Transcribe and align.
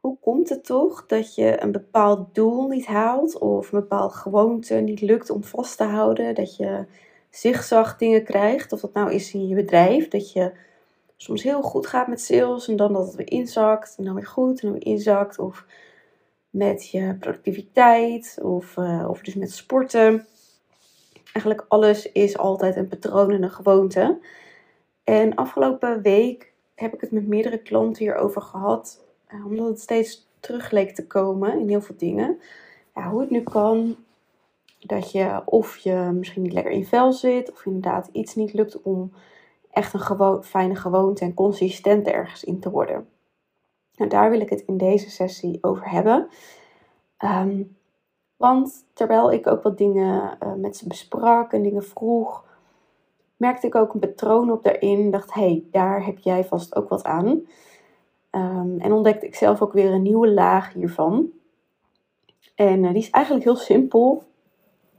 hoe 0.00 0.16
komt 0.20 0.48
het 0.48 0.64
toch 0.64 1.06
dat 1.06 1.34
je 1.34 1.62
een 1.62 1.72
bepaald 1.72 2.34
doel 2.34 2.68
niet 2.68 2.86
haalt 2.86 3.38
of 3.38 3.72
een 3.72 3.80
bepaalde 3.80 4.14
gewoonte 4.14 4.74
niet 4.74 5.00
lukt 5.00 5.30
om 5.30 5.44
vast 5.44 5.76
te 5.76 5.84
houden? 5.84 6.34
Dat 6.34 6.56
je 6.56 6.84
zigzag 7.30 7.96
dingen 7.96 8.24
krijgt, 8.24 8.72
of 8.72 8.80
dat 8.80 8.92
nou 8.92 9.12
is 9.12 9.34
in 9.34 9.48
je 9.48 9.54
bedrijf, 9.54 10.08
dat 10.08 10.32
je 10.32 10.52
soms 11.16 11.42
heel 11.42 11.62
goed 11.62 11.86
gaat 11.86 12.06
met 12.06 12.20
sales 12.20 12.68
en 12.68 12.76
dan 12.76 12.92
dat 12.92 13.06
het 13.06 13.14
weer 13.14 13.30
inzakt 13.30 13.94
en 13.98 14.04
dan 14.04 14.14
weer 14.14 14.26
goed 14.26 14.60
en 14.60 14.68
dan 14.68 14.78
weer 14.78 14.92
inzakt. 14.92 15.38
Of 15.38 15.64
met 16.50 16.90
je 16.90 17.16
productiviteit 17.20 18.38
of, 18.42 18.76
uh, 18.76 19.06
of 19.08 19.20
dus 19.20 19.34
met 19.34 19.52
sporten. 19.52 20.26
Eigenlijk 21.32 21.64
alles 21.68 22.12
is 22.12 22.38
altijd 22.38 22.76
een 22.76 22.88
patroon 22.88 23.30
en 23.30 23.42
een 23.42 23.50
gewoonte. 23.50 24.18
En 25.04 25.34
afgelopen 25.34 26.02
week 26.02 26.52
heb 26.74 26.94
ik 26.94 27.00
het 27.00 27.10
met 27.10 27.26
meerdere 27.26 27.58
klanten 27.58 28.04
hierover 28.04 28.42
gehad. 28.42 29.08
Omdat 29.44 29.68
het 29.68 29.80
steeds 29.80 30.28
terug 30.40 30.70
leek 30.70 30.94
te 30.94 31.06
komen 31.06 31.58
in 31.58 31.68
heel 31.68 31.80
veel 31.80 31.96
dingen. 31.98 32.40
Ja, 32.94 33.10
hoe 33.10 33.20
het 33.20 33.30
nu 33.30 33.42
kan 33.42 33.96
dat 34.78 35.12
je 35.12 35.42
of 35.44 35.76
je 35.76 36.10
misschien 36.14 36.42
niet 36.42 36.52
lekker 36.52 36.72
in 36.72 36.86
vel 36.86 37.12
zit. 37.12 37.50
Of 37.50 37.66
inderdaad 37.66 38.08
iets 38.12 38.34
niet 38.34 38.52
lukt 38.52 38.82
om 38.82 39.12
echt 39.70 39.92
een 39.92 40.42
fijne 40.42 40.74
gewoonte 40.74 41.24
en 41.24 41.34
consistent 41.34 42.06
ergens 42.06 42.44
in 42.44 42.60
te 42.60 42.70
worden. 42.70 43.08
Nou, 43.94 44.10
daar 44.10 44.30
wil 44.30 44.40
ik 44.40 44.50
het 44.50 44.60
in 44.66 44.76
deze 44.76 45.10
sessie 45.10 45.58
over 45.60 45.90
hebben. 45.90 46.28
Ehm, 47.16 47.62
want 48.36 48.84
terwijl 48.92 49.32
ik 49.32 49.46
ook 49.46 49.62
wat 49.62 49.78
dingen 49.78 50.38
uh, 50.42 50.54
met 50.54 50.76
ze 50.76 50.88
besprak 50.88 51.52
en 51.52 51.62
dingen 51.62 51.84
vroeg, 51.84 52.44
merkte 53.36 53.66
ik 53.66 53.74
ook 53.74 53.94
een 53.94 54.00
patroon 54.00 54.50
op 54.50 54.62
daarin. 54.64 55.10
Dacht, 55.10 55.34
hé, 55.34 55.40
hey, 55.40 55.64
daar 55.70 56.04
heb 56.04 56.18
jij 56.18 56.44
vast 56.44 56.76
ook 56.76 56.88
wat 56.88 57.04
aan. 57.04 57.46
Um, 58.30 58.80
en 58.80 58.92
ontdekte 58.92 59.26
ik 59.26 59.34
zelf 59.34 59.62
ook 59.62 59.72
weer 59.72 59.92
een 59.92 60.02
nieuwe 60.02 60.30
laag 60.30 60.72
hiervan. 60.72 61.30
En 62.54 62.82
uh, 62.82 62.88
die 62.88 63.02
is 63.02 63.10
eigenlijk 63.10 63.44
heel 63.44 63.56
simpel, 63.56 64.22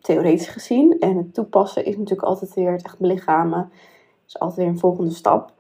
theoretisch 0.01 0.47
gezien. 0.47 0.99
En 0.99 1.17
het 1.17 1.33
toepassen 1.33 1.85
is 1.85 1.97
natuurlijk 1.97 2.27
altijd 2.27 2.53
weer 2.53 2.71
het 2.71 2.83
echt 2.83 2.99
belichamen. 2.99 3.71
is 4.27 4.39
altijd 4.39 4.59
weer 4.59 4.67
een 4.67 4.79
volgende 4.79 5.11
stap. 5.11 5.53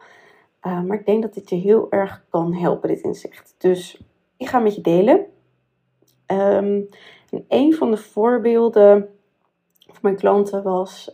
Uh, 0.61 0.81
maar 0.81 0.99
ik 0.99 1.05
denk 1.05 1.21
dat 1.21 1.33
dit 1.33 1.49
je 1.49 1.55
heel 1.55 1.91
erg 1.91 2.25
kan 2.29 2.53
helpen, 2.53 2.89
dit 2.89 3.01
inzicht. 3.01 3.55
Dus 3.57 4.01
ik 4.37 4.47
ga 4.47 4.59
met 4.59 4.75
je 4.75 4.81
delen. 4.81 5.25
En 6.25 6.89
een 7.47 7.73
van 7.73 7.91
de 7.91 7.97
voorbeelden 7.97 9.09
van 9.85 9.99
mijn 10.01 10.15
klanten 10.15 10.63
was 10.63 11.11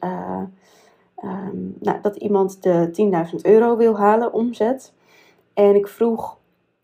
um, 1.23 1.75
nou, 1.79 2.01
dat 2.01 2.15
iemand 2.15 2.63
de 2.63 3.27
10.000 3.31 3.35
euro 3.41 3.77
wil 3.77 3.97
halen 3.97 4.33
omzet. 4.33 4.93
En 5.53 5.75
ik 5.75 5.87
vroeg 5.87 6.37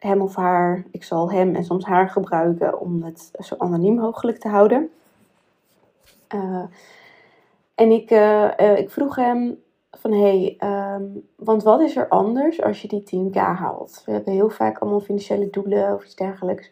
hem 0.04 0.22
of 0.22 0.36
haar, 0.36 0.84
ik 0.92 1.04
zal 1.04 1.32
hem 1.32 1.56
en 1.56 1.64
soms 1.64 1.86
haar 1.86 2.10
gebruiken 2.10 2.80
om 2.80 3.04
het 3.04 3.32
zo 3.40 3.56
anoniem 3.58 3.96
mogelijk 3.96 4.38
te 4.38 4.48
houden. 4.48 4.92
Uh, 6.36 6.64
en 7.76 7.92
ik, 7.92 8.12
uh, 8.12 8.78
ik 8.78 8.90
vroeg 8.90 9.16
hem 9.16 9.62
van 9.92 10.12
hé, 10.12 10.56
hey, 10.60 10.94
um, 10.96 11.28
want 11.36 11.64
wat 11.64 11.82
is 11.82 11.96
er 11.96 12.08
anders 12.08 12.62
als 12.62 12.82
je 12.82 12.88
die 12.88 13.30
10k 13.32 13.34
haalt? 13.34 14.02
We 14.06 14.12
hebben 14.12 14.34
heel 14.34 14.50
vaak 14.50 14.78
allemaal 14.78 15.00
financiële 15.00 15.50
doelen 15.50 15.94
of 15.94 16.06
iets 16.06 16.16
dergelijks. 16.16 16.72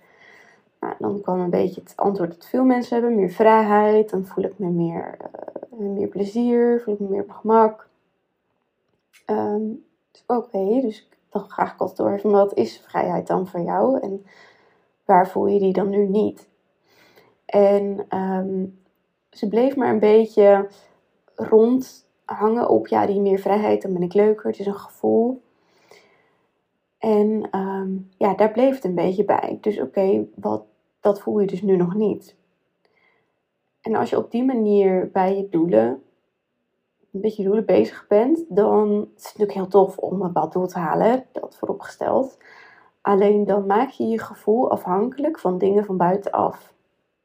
Nou, 0.80 0.94
dan 1.00 1.22
kwam 1.22 1.40
een 1.40 1.50
beetje 1.50 1.82
het 1.82 1.94
antwoord 1.96 2.30
dat 2.30 2.46
veel 2.46 2.64
mensen 2.64 2.98
hebben: 2.98 3.16
meer 3.16 3.30
vrijheid, 3.30 4.10
dan 4.10 4.26
voel 4.26 4.44
ik 4.44 4.60
me 4.60 4.70
meer, 4.70 5.18
meer 5.78 6.08
plezier, 6.08 6.82
voel 6.84 6.94
ik 6.94 7.00
me 7.00 7.08
meer 7.08 7.22
op 7.22 7.32
gemak. 7.32 7.88
Um, 9.28 9.86
dus 10.12 10.24
oké, 10.28 10.82
dus 10.82 11.10
dan 11.32 11.50
ga 11.50 11.74
ik 11.74 11.80
altijd 11.80 11.98
door 11.98 12.12
even, 12.12 12.32
wat 12.32 12.54
is 12.54 12.82
vrijheid 12.88 13.28
dan 13.28 13.48
voor 13.48 13.62
jou 13.62 14.00
en 14.00 14.26
waar 15.06 15.28
voel 15.28 15.48
je 15.48 15.60
die 15.60 15.74
dan 15.74 15.90
nu 15.90 16.08
niet? 16.08 16.50
En 17.46 18.06
um, 18.18 18.80
ze 19.30 19.48
bleef 19.48 19.76
maar 19.76 19.90
een 19.90 20.00
beetje 20.00 20.70
rond 21.36 22.08
hangen 22.26 22.70
op, 22.70 22.88
ja, 22.88 23.06
die 23.06 23.20
meer 23.20 23.40
vrijheid, 23.40 23.82
dan 23.82 23.94
ben 23.94 24.02
ik 24.02 24.14
leuker, 24.14 24.50
het 24.50 24.60
is 24.60 24.66
een 24.66 24.76
gevoel. 24.76 25.42
En 26.98 27.58
um, 27.60 28.10
ja, 28.18 28.34
daar 28.34 28.52
bleef 28.52 28.76
het 28.76 28.84
een 28.84 28.96
beetje 28.96 29.26
bij. 29.26 29.58
Dus 29.62 29.80
oké, 29.80 30.26
wat 30.36 30.64
dat 31.00 31.22
voel 31.22 31.40
je 31.40 31.48
dus 31.48 31.62
nu 31.62 31.76
nog 31.76 31.94
niet. 31.94 32.36
En 33.82 33.96
als 33.96 34.10
je 34.10 34.18
op 34.18 34.32
die 34.32 34.44
manier 34.44 35.10
bij 35.12 35.36
je 35.36 35.50
doelen, 35.50 36.04
een 37.12 37.22
beetje 37.22 37.44
doelen 37.44 37.66
bezig 37.66 38.08
bent, 38.08 38.46
dan 38.50 38.90
is 38.92 39.24
het 39.24 39.24
natuurlijk 39.24 39.52
heel 39.52 39.68
tof 39.68 39.98
om 39.98 40.14
een 40.14 40.28
bepaald 40.28 40.54
doel 40.54 40.68
te 40.68 40.80
halen, 40.80 41.26
dat 41.32 41.58
vooropgesteld. 41.58 42.38
Alleen 43.02 43.46
dan 43.46 43.66
maak 43.66 43.90
je 43.90 44.08
je 44.08 44.20
gevoel 44.20 44.72
afhankelijk 44.72 45.40
van 45.40 45.58
dingen 45.58 45.86
van 45.86 45.98
buitenaf. 45.98 46.74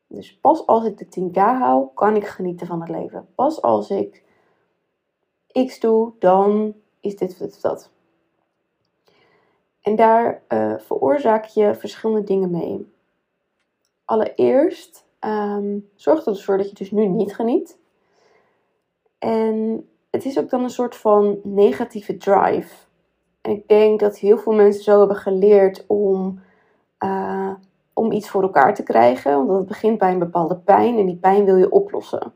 Dus 0.07 0.39
pas 0.39 0.67
als 0.67 0.85
ik 0.85 0.99
de 0.99 1.21
10k 1.21 1.35
hou, 1.35 1.87
kan 1.95 2.17
ik 2.17 2.27
genieten 2.27 2.67
van 2.67 2.81
het 2.81 2.89
leven. 2.89 3.29
Pas 3.35 3.63
als 3.63 3.91
ik 3.91 4.25
X 5.67 5.81
doe, 5.81 6.13
dan 6.19 6.75
is 7.01 7.17
dit 7.17 7.41
of 7.41 7.61
dat. 7.61 7.91
En 9.81 9.97
daar 9.97 10.43
uh, 10.49 10.79
veroorzaak 10.79 11.45
je 11.45 11.75
verschillende 11.75 12.25
dingen 12.25 12.51
mee 12.51 12.95
allereerst 14.07 15.05
um, 15.21 15.89
zorg 15.95 16.27
er 16.27 16.33
dus 16.33 16.45
voor 16.45 16.57
dat 16.57 16.69
je 16.69 16.75
dus 16.75 16.91
nu 16.91 17.07
niet 17.07 17.35
geniet. 17.35 17.79
En 19.19 19.89
het 20.11 20.25
is 20.25 20.39
ook 20.39 20.51
dan 20.51 20.63
een 20.63 20.71
soort 20.71 20.97
van 20.97 21.39
negatieve 21.43 22.17
drive. 22.17 22.75
En 23.41 23.51
ik 23.51 23.69
denk 23.69 24.01
dat 24.01 24.19
heel 24.19 24.39
veel 24.39 24.53
mensen 24.53 24.83
zo 24.83 24.99
hebben 24.99 25.17
geleerd 25.17 25.85
om, 25.87 26.41
uh, 27.05 27.53
om 27.93 28.13
iets 28.13 28.29
voor 28.29 28.43
elkaar 28.43 28.75
te 28.75 28.83
krijgen. 28.83 29.47
Want 29.47 29.59
het 29.59 29.67
begint 29.67 29.99
bij 29.99 30.13
een 30.13 30.19
bepaalde 30.19 30.57
pijn 30.57 30.99
en 30.99 31.07
die 31.07 31.17
pijn 31.17 31.45
wil 31.45 31.57
je 31.57 31.71
oplossen. 31.71 32.33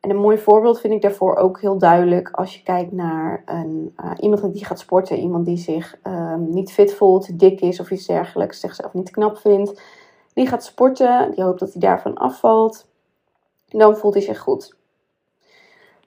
En 0.00 0.10
een 0.10 0.16
mooi 0.16 0.38
voorbeeld 0.38 0.80
vind 0.80 0.92
ik 0.92 1.02
daarvoor 1.02 1.36
ook 1.36 1.60
heel 1.60 1.78
duidelijk 1.78 2.30
als 2.30 2.54
je 2.56 2.62
kijkt 2.62 2.92
naar 2.92 3.42
een, 3.46 3.94
uh, 4.04 4.10
iemand 4.20 4.52
die 4.52 4.64
gaat 4.64 4.78
sporten. 4.78 5.18
Iemand 5.18 5.44
die 5.44 5.56
zich 5.56 5.98
uh, 6.06 6.34
niet 6.34 6.72
fit 6.72 6.94
voelt, 6.94 7.38
dik 7.38 7.60
is 7.60 7.80
of 7.80 7.90
iets 7.90 8.06
dergelijks, 8.06 8.60
zichzelf 8.60 8.92
niet 8.92 9.10
knap 9.10 9.36
vindt 9.36 9.82
die 10.32 10.46
gaat 10.46 10.64
sporten, 10.64 11.30
die 11.34 11.44
hoopt 11.44 11.60
dat 11.60 11.72
hij 11.72 11.80
daarvan 11.80 12.14
afvalt. 12.14 12.86
En 13.68 13.78
dan 13.78 13.96
voelt 13.96 14.14
hij 14.14 14.22
zich 14.22 14.38
goed. 14.38 14.76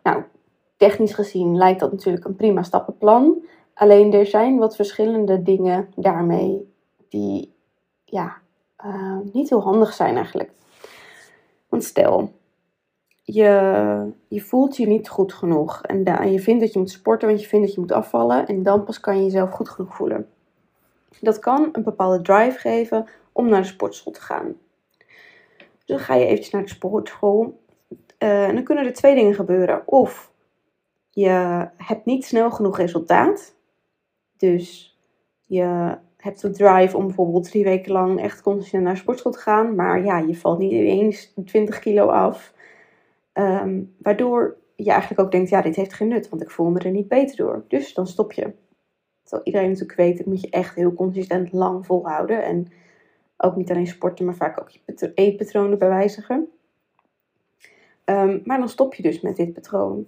Nou, 0.05 0.23
technisch 0.77 1.13
gezien 1.13 1.57
lijkt 1.57 1.79
dat 1.79 1.91
natuurlijk 1.91 2.25
een 2.25 2.35
prima 2.35 2.63
stappenplan. 2.63 3.45
Alleen 3.73 4.13
er 4.13 4.25
zijn 4.25 4.57
wat 4.57 4.75
verschillende 4.75 5.41
dingen 5.41 5.89
daarmee 5.95 6.73
die 7.09 7.53
ja, 8.03 8.37
uh, 8.85 9.17
niet 9.33 9.49
heel 9.49 9.61
handig 9.61 9.93
zijn 9.93 10.15
eigenlijk. 10.15 10.51
Want 11.69 11.83
stel, 11.83 12.31
je, 13.23 14.11
je 14.27 14.41
voelt 14.41 14.77
je 14.77 14.87
niet 14.87 15.09
goed 15.09 15.33
genoeg 15.33 15.81
en, 15.81 16.03
en 16.03 16.31
je 16.31 16.39
vindt 16.39 16.61
dat 16.61 16.73
je 16.73 16.79
moet 16.79 16.89
sporten, 16.89 17.27
want 17.27 17.41
je 17.41 17.47
vindt 17.47 17.65
dat 17.65 17.75
je 17.75 17.81
moet 17.81 17.91
afvallen 17.91 18.47
en 18.47 18.63
dan 18.63 18.83
pas 18.83 18.99
kan 18.99 19.17
je 19.17 19.23
jezelf 19.23 19.51
goed 19.51 19.69
genoeg 19.69 19.95
voelen. 19.95 20.29
Dat 21.21 21.39
kan 21.39 21.69
een 21.71 21.83
bepaalde 21.83 22.21
drive 22.21 22.59
geven 22.59 23.07
om 23.31 23.49
naar 23.49 23.61
de 23.61 23.67
sportschool 23.67 24.13
te 24.13 24.21
gaan. 24.21 24.57
Dus 25.57 25.85
dan 25.85 25.99
ga 25.99 26.15
je 26.15 26.25
eventjes 26.25 26.49
naar 26.49 26.61
de 26.61 26.69
sportschool. 26.69 27.63
Uh, 28.25 28.47
en 28.47 28.55
dan 28.55 28.63
kunnen 28.63 28.85
er 28.85 28.93
twee 28.93 29.15
dingen 29.15 29.33
gebeuren. 29.33 29.87
Of 29.87 30.31
je 31.09 31.29
hebt 31.77 32.05
niet 32.05 32.25
snel 32.25 32.51
genoeg 32.51 32.77
resultaat. 32.77 33.55
Dus 34.37 34.97
je 35.45 35.97
hebt 36.17 36.41
de 36.41 36.49
drive 36.49 36.97
om 36.97 37.05
bijvoorbeeld 37.05 37.49
drie 37.49 37.63
weken 37.63 37.91
lang 37.91 38.21
echt 38.21 38.41
consistent 38.41 38.83
naar 38.83 38.97
sportschool 38.97 39.31
te 39.31 39.39
gaan. 39.39 39.75
Maar 39.75 40.03
ja, 40.03 40.17
je 40.17 40.35
valt 40.35 40.59
niet 40.59 40.71
ineens 40.71 41.33
20 41.45 41.79
kilo 41.79 42.07
af. 42.07 42.53
Um, 43.33 43.95
waardoor 43.97 44.57
je 44.75 44.91
eigenlijk 44.91 45.21
ook 45.21 45.31
denkt, 45.31 45.49
ja, 45.49 45.61
dit 45.61 45.75
heeft 45.75 45.93
geen 45.93 46.07
nut, 46.07 46.29
want 46.29 46.41
ik 46.41 46.51
voel 46.51 46.69
me 46.69 46.79
er 46.79 46.91
niet 46.91 47.07
beter 47.07 47.35
door. 47.35 47.65
Dus 47.67 47.93
dan 47.93 48.07
stop 48.07 48.31
je. 48.31 48.53
Terwijl 49.23 49.45
iedereen 49.45 49.69
natuurlijk 49.69 49.97
weet, 49.97 50.17
dat 50.17 50.25
moet 50.25 50.41
je 50.41 50.49
echt 50.49 50.75
heel 50.75 50.93
consistent 50.93 51.51
lang 51.51 51.85
volhouden. 51.85 52.43
En 52.43 52.67
ook 53.37 53.55
niet 53.55 53.71
alleen 53.71 53.87
sporten, 53.87 54.25
maar 54.25 54.35
vaak 54.35 54.61
ook 54.61 54.69
je 54.69 55.11
eetpatronen 55.13 55.77
bijwijzigen. 55.77 56.49
Um, 58.05 58.41
maar 58.43 58.57
dan 58.57 58.69
stop 58.69 58.93
je 58.93 59.03
dus 59.03 59.21
met 59.21 59.35
dit 59.35 59.53
patroon. 59.53 60.07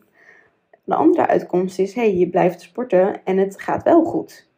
De 0.83 0.95
andere 0.95 1.27
uitkomst 1.27 1.79
is, 1.79 1.93
hey, 1.93 2.15
je 2.15 2.29
blijft 2.29 2.61
sporten 2.61 3.23
en 3.23 3.37
het 3.37 3.61
gaat 3.61 3.83
wel 3.83 4.03
goed. 4.03 4.49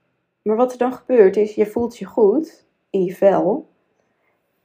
Maar 0.42 0.56
wat 0.56 0.72
er 0.72 0.78
dan 0.78 0.94
gebeurt 0.94 1.38
is, 1.38 1.56
je 1.56 1.66
voelt 1.66 1.98
je 1.98 2.06
goed 2.06 2.68
in 2.90 3.04
je 3.04 3.16
vel. 3.16 3.70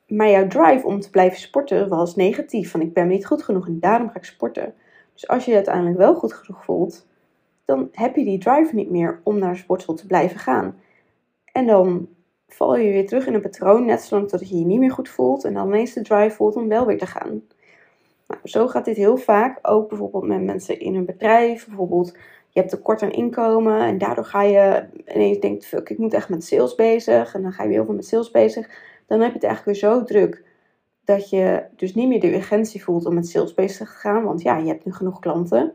Maar 0.07 0.31
jouw 0.31 0.47
drive 0.47 0.87
om 0.87 1.01
te 1.01 1.11
blijven 1.11 1.39
sporten 1.39 1.89
was 1.89 2.17
negatief. 2.17 2.71
Van 2.71 2.81
ik 2.81 2.93
ben 2.93 3.09
niet 3.09 3.27
goed 3.27 3.43
genoeg 3.43 3.67
en 3.67 3.81
daarom 3.81 4.09
ga 4.09 4.17
ik 4.17 4.25
sporten. 4.25 4.75
Dus 5.13 5.29
als 5.29 5.45
je 5.45 5.51
je 5.51 5.57
uiteindelijk 5.57 5.97
wel 5.97 6.15
goed 6.15 6.33
genoeg 6.33 6.65
voelt, 6.65 7.07
dan 7.65 7.89
heb 7.93 8.17
je 8.17 8.25
die 8.25 8.39
drive 8.39 8.75
niet 8.75 8.91
meer 8.91 9.21
om 9.23 9.39
naar 9.39 9.53
de 9.53 9.59
sportschool 9.59 9.95
te 9.95 10.07
blijven 10.07 10.39
gaan. 10.39 10.81
En 11.53 11.67
dan 11.67 12.09
val 12.49 12.77
je 12.77 12.93
weer 12.93 13.07
terug 13.07 13.27
in 13.27 13.35
een 13.35 13.41
patroon, 13.41 13.85
net 13.85 14.03
zolang 14.03 14.31
dat 14.31 14.49
je 14.49 14.59
je 14.59 14.65
niet 14.65 14.79
meer 14.79 14.91
goed 14.91 15.09
voelt 15.09 15.45
en 15.45 15.55
dan 15.55 15.69
ineens 15.69 15.93
de 15.93 16.03
drive 16.03 16.37
voelt 16.37 16.57
om 16.57 16.69
wel 16.69 16.87
weer 16.87 16.99
te 16.99 17.07
gaan. 17.07 17.43
Zo 18.45 18.69
gaat 18.69 18.85
dit 18.85 18.97
heel 18.97 19.17
vaak, 19.17 19.59
ook 19.63 19.89
bijvoorbeeld 19.89 20.25
met 20.27 20.43
mensen 20.43 20.81
in 20.81 20.95
een 20.95 21.05
bedrijf. 21.05 21.67
Bijvoorbeeld, 21.67 22.13
je 22.49 22.61
hebt 22.61 22.71
tekort 22.71 23.03
aan 23.03 23.13
inkomen 23.13 23.81
en 23.81 23.99
daardoor 23.99 24.25
ga 24.25 24.43
je 24.43 24.87
ineens 25.15 25.39
denkt, 25.39 25.67
fuck, 25.67 25.91
ik 25.91 25.99
moet 25.99 26.15
echt 26.15 26.29
met 26.29 26.45
sales 26.45 26.75
bezig. 26.75 27.35
En 27.35 27.43
dan 27.43 27.53
ga 27.53 27.63
je 27.63 27.69
weer 27.69 27.77
heel 27.77 27.87
veel 27.87 27.95
met 27.95 28.07
sales 28.07 28.31
bezig. 28.31 28.71
Dan 29.07 29.21
heb 29.21 29.29
je 29.29 29.35
het 29.35 29.45
eigenlijk 29.45 29.81
weer 29.81 29.91
zo 29.91 30.05
druk 30.05 30.45
dat 31.05 31.31
je 31.31 31.65
dus 31.77 31.95
niet 31.95 32.09
meer 32.09 32.21
de 32.21 32.35
urgentie 32.35 32.85
voelt 32.85 33.07
om 33.07 33.15
met 33.15 33.29
sales 33.29 33.55
bezig 33.55 33.89
te 33.89 33.99
gaan. 33.99 34.25
Want 34.25 34.43
ja, 34.43 34.57
je 34.57 34.69
hebt 34.69 34.85
nu 34.85 34.93
genoeg 34.93 35.19
klanten. 35.19 35.73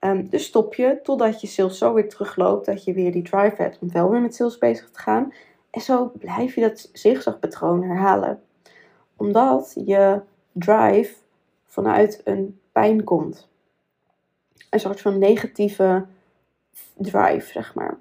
Um, 0.00 0.28
dus 0.28 0.44
stop 0.44 0.74
je 0.74 1.00
totdat 1.02 1.40
je 1.40 1.46
sales 1.46 1.78
zo 1.78 1.94
weer 1.94 2.08
terugloopt 2.08 2.66
dat 2.66 2.84
je 2.84 2.92
weer 2.92 3.12
die 3.12 3.22
drive 3.22 3.62
hebt 3.62 3.78
om 3.80 3.92
wel 3.92 4.10
weer 4.10 4.20
met 4.20 4.34
sales 4.34 4.58
bezig 4.58 4.90
te 4.90 4.98
gaan. 4.98 5.32
En 5.70 5.80
zo 5.80 6.12
blijf 6.18 6.54
je 6.54 6.60
dat 6.60 6.90
zigzagpatroon 6.92 7.82
herhalen. 7.82 8.40
Omdat 9.16 9.72
je 9.84 10.20
drive 10.52 11.14
vanuit 11.74 12.20
een 12.24 12.60
pijn 12.72 13.04
komt. 13.04 13.48
Een 14.70 14.80
soort 14.80 15.00
van 15.00 15.18
negatieve 15.18 16.04
drive, 16.96 17.52
zeg 17.52 17.74
maar. 17.74 17.98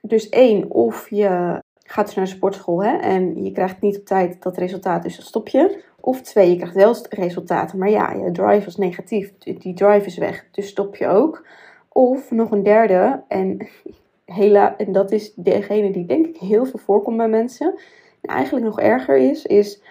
Dus 0.00 0.28
één, 0.28 0.70
of 0.70 1.10
je 1.10 1.60
gaat 1.84 2.06
dus 2.06 2.14
naar 2.14 2.24
de 2.24 2.30
sportschool 2.30 2.84
hè, 2.84 2.96
en 2.96 3.44
je 3.44 3.52
krijgt 3.52 3.80
niet 3.80 3.98
op 3.98 4.04
tijd 4.04 4.42
dat 4.42 4.56
resultaat, 4.56 5.02
dus 5.02 5.16
dan 5.16 5.24
stop 5.24 5.48
je. 5.48 5.82
Of 6.00 6.20
twee, 6.20 6.50
je 6.50 6.56
krijgt 6.56 6.74
wel 6.74 6.96
resultaten, 7.08 7.78
maar 7.78 7.90
ja, 7.90 8.12
je 8.12 8.30
drive 8.30 8.66
is 8.66 8.76
negatief. 8.76 9.32
Die 9.38 9.74
drive 9.74 10.06
is 10.06 10.18
weg, 10.18 10.44
dus 10.50 10.68
stop 10.68 10.96
je 10.96 11.06
ook. 11.06 11.46
Of 11.88 12.30
nog 12.30 12.50
een 12.50 12.62
derde, 12.62 13.22
en, 13.28 13.68
hela, 14.24 14.76
en 14.76 14.92
dat 14.92 15.12
is 15.12 15.32
degene 15.34 15.90
die 15.90 16.06
denk 16.06 16.26
ik 16.26 16.36
heel 16.36 16.66
veel 16.66 16.78
voorkomt 16.78 17.16
bij 17.16 17.28
mensen. 17.28 17.74
En 18.20 18.34
eigenlijk 18.34 18.66
nog 18.66 18.80
erger 18.80 19.16
is, 19.16 19.46
is 19.46 19.82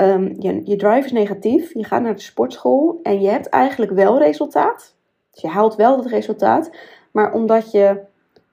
um, 0.00 0.34
je, 0.38 0.60
je 0.64 0.76
drive 0.76 1.04
is 1.04 1.12
negatief. 1.12 1.74
Je 1.74 1.84
gaat 1.84 2.02
naar 2.02 2.14
de 2.14 2.20
sportschool 2.20 3.00
en 3.02 3.20
je 3.20 3.28
hebt 3.28 3.48
eigenlijk 3.48 3.92
wel 3.92 4.18
resultaat. 4.18 4.94
Dus 5.30 5.42
je 5.42 5.48
haalt 5.48 5.74
wel 5.74 5.96
het 5.96 6.06
resultaat. 6.06 6.70
Maar 7.10 7.32
omdat 7.32 7.70
je 7.70 8.00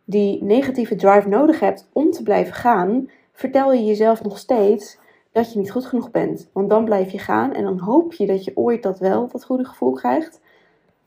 die 0.04 0.44
negatieve 0.44 0.96
drive 0.96 1.28
nodig 1.28 1.60
hebt 1.60 1.90
om 1.94 2.12
te 2.12 2.24
blijven 2.24 2.54
gaan, 2.54 3.10
vertel 3.34 3.74
je 3.74 3.86
jezelf 3.86 4.24
nog 4.24 4.38
steeds 4.38 4.98
dat 5.32 5.54
je 5.54 5.60
niet 5.60 5.72
goed 5.72 5.86
genoeg 5.86 6.12
bent. 6.12 6.50
Want 6.54 6.70
dan 6.70 6.86
blijf 6.86 7.12
je 7.12 7.20
gaan 7.20 7.54
en 7.54 7.64
dan 7.64 7.80
hoop 7.80 8.14
je 8.14 8.26
dat 8.26 8.44
je 8.44 8.52
ooit 8.56 8.84
dat 8.84 9.00
wel, 9.00 9.28
dat 9.28 9.46
goede 9.46 9.66
gevoel 9.66 9.92
krijgt. 9.92 10.42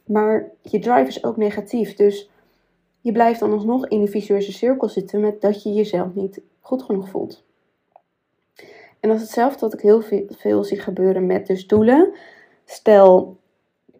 Maar 0.05 0.51
je 0.63 0.79
drive 0.79 1.09
is 1.09 1.25
ook 1.25 1.37
negatief. 1.37 1.95
Dus 1.95 2.31
je 3.01 3.13
blijft 3.13 3.41
dan 3.41 3.53
alsnog 3.53 3.89
in 3.89 4.01
de 4.01 4.11
visueuze 4.11 4.53
cirkel 4.53 4.89
zitten 4.89 5.21
met 5.21 5.41
dat 5.41 5.63
je 5.63 5.73
jezelf 5.73 6.15
niet 6.15 6.41
goed 6.61 6.83
genoeg 6.83 7.09
voelt. 7.09 7.45
En 9.01 9.09
dat 9.09 9.17
is 9.17 9.23
hetzelfde 9.23 9.61
wat 9.61 9.75
ik 9.75 9.81
heel 9.81 10.03
veel, 10.29 10.65
zie 10.65 10.81
gebeuren 10.81 11.27
met 11.27 11.47
dus 11.47 11.67
doelen. 11.67 12.13
Stel, 12.65 13.37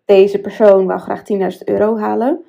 deze 0.05 0.41
persoon 0.41 0.87
wou 0.87 1.01
graag 1.01 1.23
10.000 1.57 1.65
euro 1.65 1.99
halen. 1.99 2.45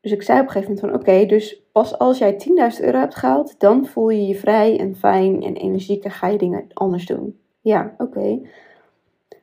Dus 0.00 0.12
ik 0.12 0.22
zei 0.22 0.40
op 0.40 0.46
een 0.46 0.52
gegeven 0.52 0.74
moment 0.74 0.92
van 0.92 1.00
oké, 1.00 1.26
dus 1.26 1.62
pas 1.72 1.98
als 1.98 2.18
jij 2.18 2.32
10.000 2.78 2.84
euro 2.84 2.98
hebt 2.98 3.14
gehaald, 3.14 3.60
dan 3.60 3.86
voel 3.86 4.08
je 4.08 4.26
je 4.26 4.34
vrij 4.34 4.78
en 4.78 4.96
fijn 4.96 5.42
en 5.42 5.56
energiek 5.56 6.04
en 6.04 6.10
ga 6.10 6.26
je 6.26 6.38
dingen 6.38 6.66
anders 6.72 7.06
doen. 7.06 7.40
Ja, 7.60 7.94
oké. 7.98 8.40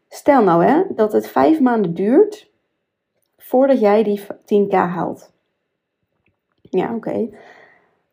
Stel 0.09 0.43
nou 0.43 0.65
hè, 0.65 0.83
dat 0.95 1.13
het 1.13 1.27
vijf 1.27 1.59
maanden 1.59 1.93
duurt 1.93 2.51
voordat 3.37 3.79
jij 3.79 4.03
die 4.03 4.21
10k 4.25 4.69
haalt. 4.69 5.31
Ja, 6.61 6.95
oké. 6.95 7.29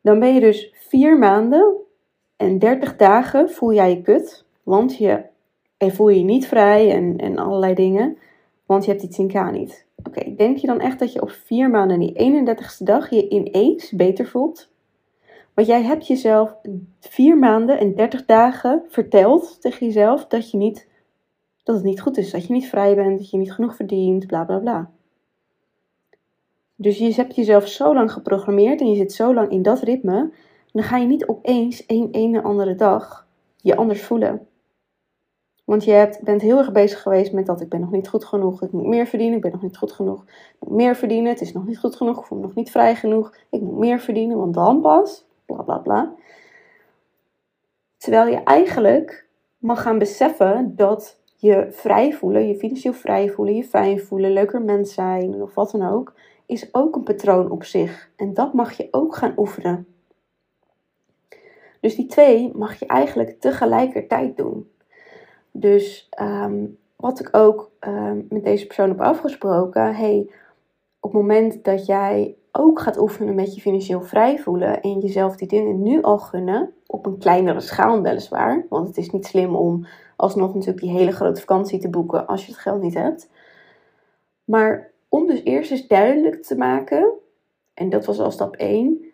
Dan 0.00 0.18
ben 0.18 0.34
je 0.34 0.40
dus 0.40 0.72
vier 0.74 1.18
maanden 1.18 1.86
en 2.37 2.59
30 2.59 2.97
dagen 2.97 3.50
voel 3.50 3.73
jij 3.73 3.91
je 3.91 4.03
kut, 4.03 4.44
want 4.62 4.97
je 4.97 5.25
en 5.77 5.94
voel 5.94 6.09
je 6.09 6.19
je 6.19 6.25
niet 6.25 6.47
vrij 6.47 6.93
en, 6.93 7.17
en 7.17 7.38
allerlei 7.38 7.75
dingen, 7.75 8.19
want 8.67 8.85
je 8.85 8.91
hebt 8.91 9.17
die 9.17 9.31
10k 9.31 9.53
niet. 9.53 9.87
Oké, 10.05 10.35
denk 10.35 10.56
je 10.56 10.67
dan 10.67 10.81
echt 10.81 10.99
dat 10.99 11.12
je 11.12 11.23
op 11.23 11.31
vier 11.31 11.71
maanden 11.71 11.99
die 11.99 12.44
31ste 12.44 12.85
dag 12.85 13.11
je 13.11 13.29
ineens 13.29 13.93
beter 13.93 14.27
voelt? 14.27 14.71
Want 15.55 15.69
jij 15.69 15.83
hebt 15.83 16.06
jezelf 16.06 16.55
vier 17.00 17.38
maanden 17.38 17.79
en 17.79 17.94
30 17.94 18.25
dagen 18.25 18.83
verteld 18.88 19.61
tegen 19.61 19.87
jezelf 19.87 20.27
dat, 20.27 20.50
je 20.50 20.56
niet, 20.56 20.88
dat 21.62 21.75
het 21.75 21.85
niet 21.85 22.00
goed 22.00 22.17
is. 22.17 22.31
Dat 22.31 22.47
je 22.47 22.53
niet 22.53 22.69
vrij 22.69 22.94
bent, 22.94 23.19
dat 23.19 23.31
je 23.31 23.37
niet 23.37 23.53
genoeg 23.53 23.77
verdient, 23.77 24.27
bla 24.27 24.44
bla 24.44 24.59
bla. 24.59 24.91
Dus 26.75 26.99
je 26.99 27.15
hebt 27.15 27.35
jezelf 27.35 27.69
zo 27.69 27.94
lang 27.94 28.12
geprogrammeerd 28.12 28.81
en 28.81 28.91
je 28.91 28.97
zit 28.97 29.12
zo 29.12 29.35
lang 29.35 29.50
in 29.50 29.62
dat 29.62 29.81
ritme. 29.81 30.31
Dan 30.76 30.84
ga 30.84 30.96
je 30.96 31.06
niet 31.06 31.26
opeens 31.26 31.87
één 31.87 32.11
ene 32.11 32.43
andere 32.43 32.75
dag 32.75 33.26
je 33.56 33.76
anders 33.76 34.02
voelen. 34.02 34.49
Want 35.64 35.84
je 35.84 35.90
hebt, 35.90 36.23
bent 36.23 36.43
heel 36.43 36.58
erg 36.58 36.73
bezig 36.73 37.02
geweest 37.02 37.32
met 37.32 37.46
dat 37.46 37.61
ik 37.61 37.69
ben 37.69 37.81
nog 37.81 37.90
niet 37.90 38.08
goed 38.08 38.25
genoeg. 38.25 38.62
Ik 38.62 38.73
moet 38.73 38.87
meer 38.87 39.06
verdienen. 39.06 39.37
Ik 39.37 39.43
ben 39.43 39.52
nog 39.52 39.62
niet 39.62 39.76
goed 39.76 39.93
genoeg. 39.93 40.23
Ik 40.23 40.56
moet 40.69 40.76
meer 40.76 40.96
verdienen. 40.96 41.32
Het 41.32 41.40
is 41.40 41.52
nog 41.52 41.67
niet 41.67 41.78
goed 41.78 41.96
genoeg. 41.96 42.19
Ik 42.19 42.25
voel 42.25 42.38
me 42.38 42.44
nog 42.44 42.55
niet 42.55 42.70
vrij 42.70 42.94
genoeg. 42.94 43.34
Ik 43.50 43.61
moet 43.61 43.78
meer 43.78 44.00
verdienen, 44.00 44.37
want 44.37 44.55
dan 44.55 44.81
pas. 44.81 45.26
Bla 45.46 45.62
bla 45.62 45.78
bla. 45.78 46.14
Terwijl 47.96 48.26
je 48.26 48.43
eigenlijk 48.43 49.28
mag 49.58 49.82
gaan 49.82 49.99
beseffen 49.99 50.76
dat 50.76 51.20
je 51.37 51.67
vrij 51.70 52.12
voelen, 52.12 52.49
je 52.49 52.56
financieel 52.56 52.93
vrij 52.93 53.31
voelen, 53.31 53.55
je 53.55 53.64
fijn 53.64 54.00
voelen, 54.00 54.32
leuker 54.32 54.62
mens 54.62 54.94
zijn 54.94 55.43
of 55.43 55.55
wat 55.55 55.70
dan 55.70 55.88
ook, 55.88 56.14
is 56.46 56.75
ook 56.75 56.96
een 56.96 57.02
patroon 57.02 57.50
op 57.50 57.64
zich. 57.64 58.11
En 58.17 58.34
dat 58.34 58.52
mag 58.52 58.73
je 58.73 58.88
ook 58.90 59.17
gaan 59.17 59.34
oefenen. 59.37 59.95
Dus 61.81 61.94
die 61.94 62.06
twee 62.06 62.52
mag 62.55 62.78
je 62.78 62.87
eigenlijk 62.87 63.40
tegelijkertijd 63.40 64.37
doen. 64.37 64.70
Dus 65.50 66.06
ehm, 66.11 66.64
wat 66.96 67.20
ik 67.20 67.28
ook 67.32 67.70
ehm, 67.78 68.20
met 68.28 68.44
deze 68.44 68.67
persoon 68.67 68.88
heb 68.88 69.00
afgesproken, 69.00 69.94
hey, 69.94 70.31
op 71.00 71.12
het 71.12 71.20
moment 71.20 71.64
dat 71.64 71.87
jij 71.87 72.37
ook 72.52 72.81
gaat 72.81 72.99
oefenen 72.99 73.34
met 73.34 73.55
je 73.55 73.61
financieel 73.61 74.02
vrij 74.02 74.38
voelen 74.38 74.81
en 74.81 74.99
jezelf 74.99 75.37
die 75.37 75.49
dingen 75.49 75.82
nu 75.82 76.02
al 76.02 76.19
gunnen, 76.19 76.75
op 76.87 77.06
een 77.06 77.19
kleinere 77.19 77.61
schaal 77.61 78.02
weliswaar, 78.02 78.67
want 78.69 78.87
het 78.87 78.96
is 78.96 79.11
niet 79.11 79.26
slim 79.26 79.56
om 79.56 79.87
alsnog 80.17 80.55
natuurlijk 80.55 80.81
die 80.81 80.90
hele 80.90 81.12
grote 81.12 81.40
vakantie 81.40 81.78
te 81.78 81.90
boeken 81.90 82.26
als 82.26 82.46
je 82.46 82.52
het 82.52 82.61
geld 82.61 82.82
niet 82.82 82.94
hebt. 82.94 83.31
Maar 84.44 84.90
om 85.08 85.26
dus 85.26 85.43
eerst 85.44 85.70
eens 85.70 85.87
duidelijk 85.87 86.43
te 86.43 86.56
maken, 86.56 87.12
en 87.75 87.88
dat 87.88 88.05
was 88.05 88.20
al 88.20 88.31
stap 88.31 88.56
1, 88.56 89.06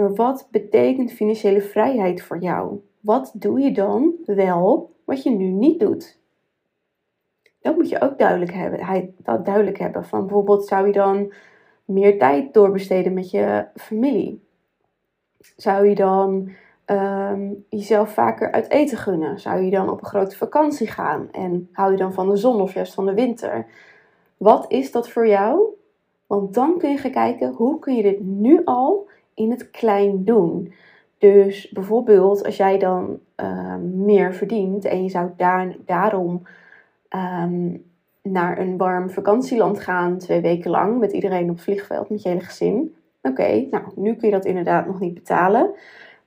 maar 0.00 0.14
wat 0.14 0.48
betekent 0.50 1.12
financiële 1.12 1.60
vrijheid 1.60 2.22
voor 2.22 2.38
jou? 2.38 2.80
Wat 3.00 3.32
doe 3.34 3.60
je 3.60 3.72
dan 3.72 4.14
wel 4.24 4.90
wat 5.10 5.22
je 5.22 5.30
nu 5.30 5.44
niet 5.44 5.80
doet. 5.80 6.18
Dat 7.60 7.76
moet 7.76 7.88
je 7.88 8.00
ook 8.00 8.18
duidelijk 8.18 8.52
hebben. 8.52 9.14
Dat 9.16 9.44
duidelijk 9.44 9.78
hebben. 9.78 10.04
Van 10.04 10.20
bijvoorbeeld 10.20 10.66
zou 10.66 10.86
je 10.86 10.92
dan 10.92 11.32
meer 11.84 12.18
tijd 12.18 12.54
doorbesteden 12.54 13.14
met 13.14 13.30
je 13.30 13.66
familie? 13.74 14.44
Zou 15.56 15.88
je 15.88 15.94
dan 15.94 16.50
ehm, 16.84 17.52
jezelf 17.68 18.12
vaker 18.12 18.52
uit 18.52 18.70
eten 18.70 18.98
gunnen? 18.98 19.40
Zou 19.40 19.62
je 19.62 19.70
dan 19.70 19.90
op 19.90 20.00
een 20.00 20.06
grote 20.06 20.36
vakantie 20.36 20.86
gaan? 20.86 21.28
En 21.32 21.68
hou 21.72 21.90
je 21.90 21.96
dan 21.96 22.12
van 22.12 22.28
de 22.28 22.36
zon 22.36 22.60
of 22.60 22.74
juist 22.74 22.94
van 22.94 23.06
de 23.06 23.14
winter? 23.14 23.66
Wat 24.36 24.64
is 24.72 24.92
dat 24.92 25.08
voor 25.08 25.28
jou? 25.28 25.62
Want 26.26 26.54
dan 26.54 26.78
kun 26.78 26.90
je 26.90 26.96
gaan 26.96 27.10
kijken 27.10 27.52
hoe 27.52 27.78
kun 27.78 27.94
je 27.96 28.02
dit 28.02 28.20
nu 28.20 28.64
al 28.64 29.08
in 29.40 29.50
het 29.50 29.70
klein 29.70 30.24
doen. 30.24 30.72
Dus 31.18 31.68
bijvoorbeeld 31.68 32.44
als 32.44 32.56
jij 32.56 32.78
dan 32.78 33.18
ehm, 33.34 34.04
meer 34.04 34.34
verdient 34.34 34.84
en 34.84 35.02
je 35.02 35.08
zou 35.08 35.30
daar, 35.36 35.76
daarom 35.86 36.42
ehm, 37.08 37.76
naar 38.22 38.58
een 38.58 38.76
warm 38.76 39.10
vakantieland 39.10 39.80
gaan, 39.80 40.18
twee 40.18 40.40
weken 40.40 40.70
lang, 40.70 40.98
met 40.98 41.12
iedereen 41.12 41.50
op 41.50 41.60
vliegveld, 41.60 42.10
met 42.10 42.22
je 42.22 42.28
hele 42.28 42.40
gezin. 42.40 42.94
Oké, 43.22 43.66
nou, 43.70 43.84
nu 43.94 44.14
kun 44.14 44.28
je 44.28 44.34
dat 44.34 44.44
inderdaad 44.44 44.86
nog 44.86 45.00
niet 45.00 45.14
betalen. 45.14 45.70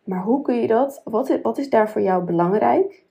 Maar 0.03 0.23
hoe 0.23 0.41
kun 0.41 0.61
je 0.61 0.67
dat, 0.67 1.01
wat, 1.03 1.29
is, 1.29 1.41
wat 1.41 1.57
is 1.57 1.69
daar 1.69 1.89
voor 1.89 2.01
jou 2.01 2.23
belangrijk? 2.23 3.03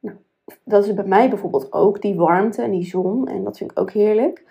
Nou, 0.00 0.16
dat 0.64 0.86
is 0.86 0.94
bij 0.94 1.06
mij 1.06 1.28
bijvoorbeeld 1.28 1.72
ook 1.72 2.02
die 2.02 2.16
warmte 2.16 2.62
en 2.62 2.70
die 2.70 2.84
zon, 2.84 3.28
en 3.28 3.44
dat 3.44 3.58
vind 3.58 3.70
ik 3.70 3.78
ook 3.78 3.90
heerlijk. 3.90 4.44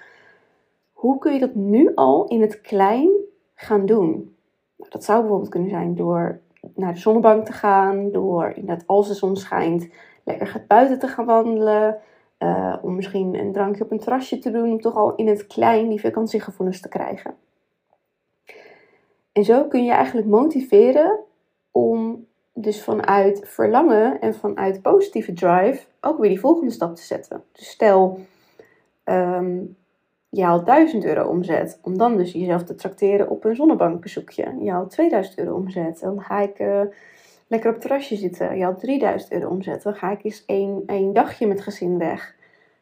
Hoe 0.94 1.18
kun 1.18 1.34
je 1.34 1.39
dat 1.39 1.56
nu 1.56 1.92
al 1.96 2.27
in 2.27 2.42
het 2.42 2.62
klein 2.62 3.10
gaan 3.56 3.86
doen? 3.86 4.37
Nou, 4.77 4.89
dat 4.91 5.03
zou 5.03 5.19
bijvoorbeeld 5.19 5.50
kunnen 5.50 5.69
zijn 5.69 5.96
door 5.96 6.39
naar 6.75 6.93
de 6.93 7.00
zonnebank 7.00 7.46
te 7.46 7.53
gaan. 7.53 8.12
Door 8.12 8.51
inderdaad 8.55 8.88
als 8.88 9.07
de 9.07 9.13
zon 9.13 9.36
schijnt 9.36 9.89
lekker 10.24 10.48
gaat 10.48 10.67
buiten 10.67 11.00
te 11.00 11.07
gaan 11.07 11.25
wandelen. 11.25 11.98
Uh, 12.39 12.75
om 12.81 12.96
misschien 12.96 13.36
een 13.36 13.51
drankje 13.53 13.84
op 13.84 13.91
een 13.91 14.00
terrasje 14.00 14.39
te 14.39 14.51
doen. 14.51 14.72
Om 14.72 14.81
toch 14.81 14.96
al 14.96 15.15
in 15.15 15.27
het 15.27 15.48
klein 15.48 15.89
die 15.89 16.01
vakantiegevoelens 16.01 16.81
te 16.81 16.89
krijgen. 16.89 17.36
En 19.31 19.43
zo 19.43 19.63
kun 19.63 19.84
je 19.84 19.91
eigenlijk 19.91 20.27
motiveren 20.27 21.19
om 21.72 22.25
dus 22.53 22.84
vanuit 22.84 23.41
verlangen 23.46 24.22
en 24.22 24.36
vanuit 24.36 24.81
positieve 24.81 25.34
drive 25.34 25.86
ook 26.01 26.17
weer 26.17 26.29
die 26.29 26.39
volgende 26.39 26.72
stap 26.72 26.96
te 26.96 27.01
zetten. 27.01 27.43
Dus 27.51 27.69
stel, 27.69 28.19
um, 29.05 29.77
je 30.38 30.44
haalt 30.44 30.65
1000 30.65 31.06
euro 31.06 31.27
omzet, 31.27 31.79
om 31.82 31.98
dan 31.98 32.17
dus 32.17 32.32
jezelf 32.32 32.63
te 32.63 32.75
trakteren 32.75 33.29
op 33.29 33.44
een 33.44 33.56
zonnebankbezoekje. 33.56 34.56
Je 34.62 34.72
haalt 34.72 34.89
2000 34.89 35.38
euro 35.38 35.56
omzet, 35.56 36.00
dan 36.00 36.22
ga 36.22 36.39
ik 36.39 36.60
uh, 36.60 36.82
lekker 37.48 37.70
op 37.70 37.75
het 37.75 37.82
terrasje 37.82 38.15
zitten. 38.15 38.58
Je 38.58 38.63
haalt 38.63 38.79
3000 38.79 39.32
euro 39.32 39.50
omzet, 39.50 39.84
dan 39.84 39.96
ga 39.96 40.12
ik 40.12 40.24
eens 40.24 40.46
één, 40.46 40.84
één 40.86 41.13
dagje 41.13 41.48
met 41.48 41.62
gezin 41.62 41.98
weg. 41.98 42.36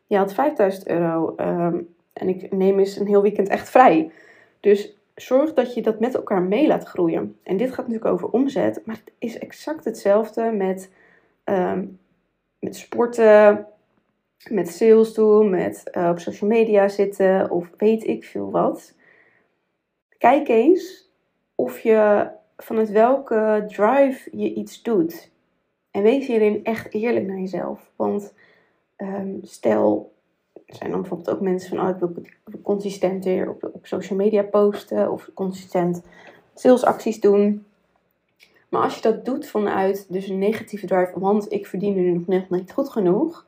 Je 0.08 0.16
haalt 0.16 0.34
5000 0.34 0.88
euro 0.88 1.36
um, 1.38 1.96
en 2.14 2.30
ik 2.30 2.52
neem 2.52 2.80
eens 2.80 3.00
een 3.00 3.08
heel 3.08 3.22
weekend 3.22 3.48
echt 3.48 3.70
vrij. 3.70 4.12
Dus 4.60 4.98
zorg 5.16 5.54
dat 5.54 5.74
je 5.74 5.82
dat 5.82 6.00
met 6.00 6.16
elkaar 6.16 6.42
mee 6.42 6.68
laat 6.68 6.84
groeien. 6.84 7.38
En 7.44 7.58
dit 7.58 7.70
gaat 7.70 7.88
natuurlijk 7.88 8.14
over 8.14 8.30
omzet, 8.30 8.82
maar 8.86 8.96
het 8.96 9.14
is 9.18 9.38
exact 9.38 9.86
hetzelfde 9.86 10.52
met, 10.52 10.92
ehm, 11.44 11.86
met 12.60 12.76
sporten, 12.76 13.68
met 14.50 14.70
sales 14.70 15.13
doen, 15.13 15.50
met 15.50 15.84
uh, 15.92 16.10
op 16.10 16.20
social 16.20 16.50
media 16.50 16.88
zitten 16.88 17.51
of 17.51 17.70
weet 17.77 18.08
ik 18.08 18.24
veel 18.24 18.51
wat. 18.51 18.94
Kijk 20.18 20.48
eens 20.48 21.10
of 21.56 21.80
je 21.80 22.27
vanuit 22.58 22.89
welke 22.89 23.63
drive 23.68 24.38
je 24.38 24.54
iets 24.54 24.82
doet. 24.82 25.32
En 25.92 26.04
wees 26.04 26.27
hierin 26.27 26.63
echt 26.63 26.94
eerlijk 26.94 27.25
naar 27.25 27.39
jezelf. 27.39 27.92
Want 27.96 28.34
ehm, 28.96 29.34
stel, 29.42 30.13
er 30.65 30.75
zijn 30.75 30.92
dan 30.92 31.00
bijvoorbeeld 31.00 31.36
ook 31.36 31.42
mensen 31.42 31.70
van, 31.70 31.88
oh, 31.88 31.89
ik 31.89 32.00
wil 32.00 32.62
consistent 32.62 33.25
weer 33.25 33.50
op, 33.50 33.70
op 33.74 33.86
social 33.88 34.18
media 34.18 34.44
posten 34.44 35.12
of 35.12 35.30
consistent 35.34 36.01
salesacties 36.54 37.20
doen. 37.20 37.65
Maar 38.70 38.82
als 38.82 38.96
je 38.96 39.01
dat 39.01 39.25
doet 39.25 39.48
vanuit 39.48 40.06
dus 40.10 40.27
een 40.27 40.39
negatieve 40.39 40.88
drive, 40.88 41.20
want 41.20 41.51
ik 41.51 41.68
verdien 41.68 41.94
nu 41.94 42.12
nog 42.12 42.27
net 42.27 42.50
niet 42.50 42.74
goed 42.74 42.89
genoeg, 42.89 43.46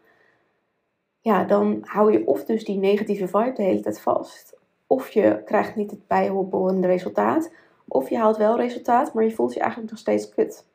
ja, 1.27 1.43
dan 1.43 1.77
hou 1.81 2.12
je 2.12 2.27
of 2.27 2.46
dus 2.46 2.63
die 2.63 2.77
negatieve 2.77 3.27
vibe 3.27 3.53
de 3.53 3.63
hele 3.63 3.79
tijd 3.79 4.00
vast, 4.00 4.57
of 4.88 5.10
je 5.10 5.41
krijgt 5.46 5.75
niet 5.75 5.91
het 5.91 6.07
bijbehorende 6.07 6.88
resultaat, 6.88 7.51
of 7.88 8.10
je 8.10 8.17
haalt 8.17 8.38
wel 8.38 8.57
resultaat, 8.57 9.13
maar 9.13 9.24
je 9.24 9.31
voelt 9.31 9.53
je 9.53 9.60
eigenlijk 9.60 9.91
nog 9.91 10.00
steeds 10.00 10.29
kut. 10.29 10.65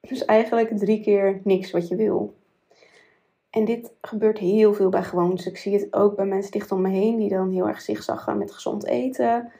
Dus 0.00 0.24
eigenlijk 0.24 0.78
drie 0.78 1.00
keer 1.00 1.40
niks 1.44 1.70
wat 1.70 1.88
je 1.88 1.96
wil. 1.96 2.34
En 3.50 3.64
dit 3.64 3.92
gebeurt 4.00 4.38
heel 4.38 4.74
veel 4.74 4.88
bij 4.88 5.02
gewoontes. 5.02 5.46
Ik 5.46 5.56
zie 5.56 5.74
het 5.74 5.92
ook 5.92 6.16
bij 6.16 6.26
mensen 6.26 6.52
dicht 6.52 6.72
om 6.72 6.80
me 6.80 6.88
heen 6.88 7.16
die 7.16 7.28
dan 7.28 7.50
heel 7.50 7.68
erg 7.68 7.80
zigzaggen 7.80 8.38
met 8.38 8.52
gezond 8.52 8.86
eten. 8.86 9.52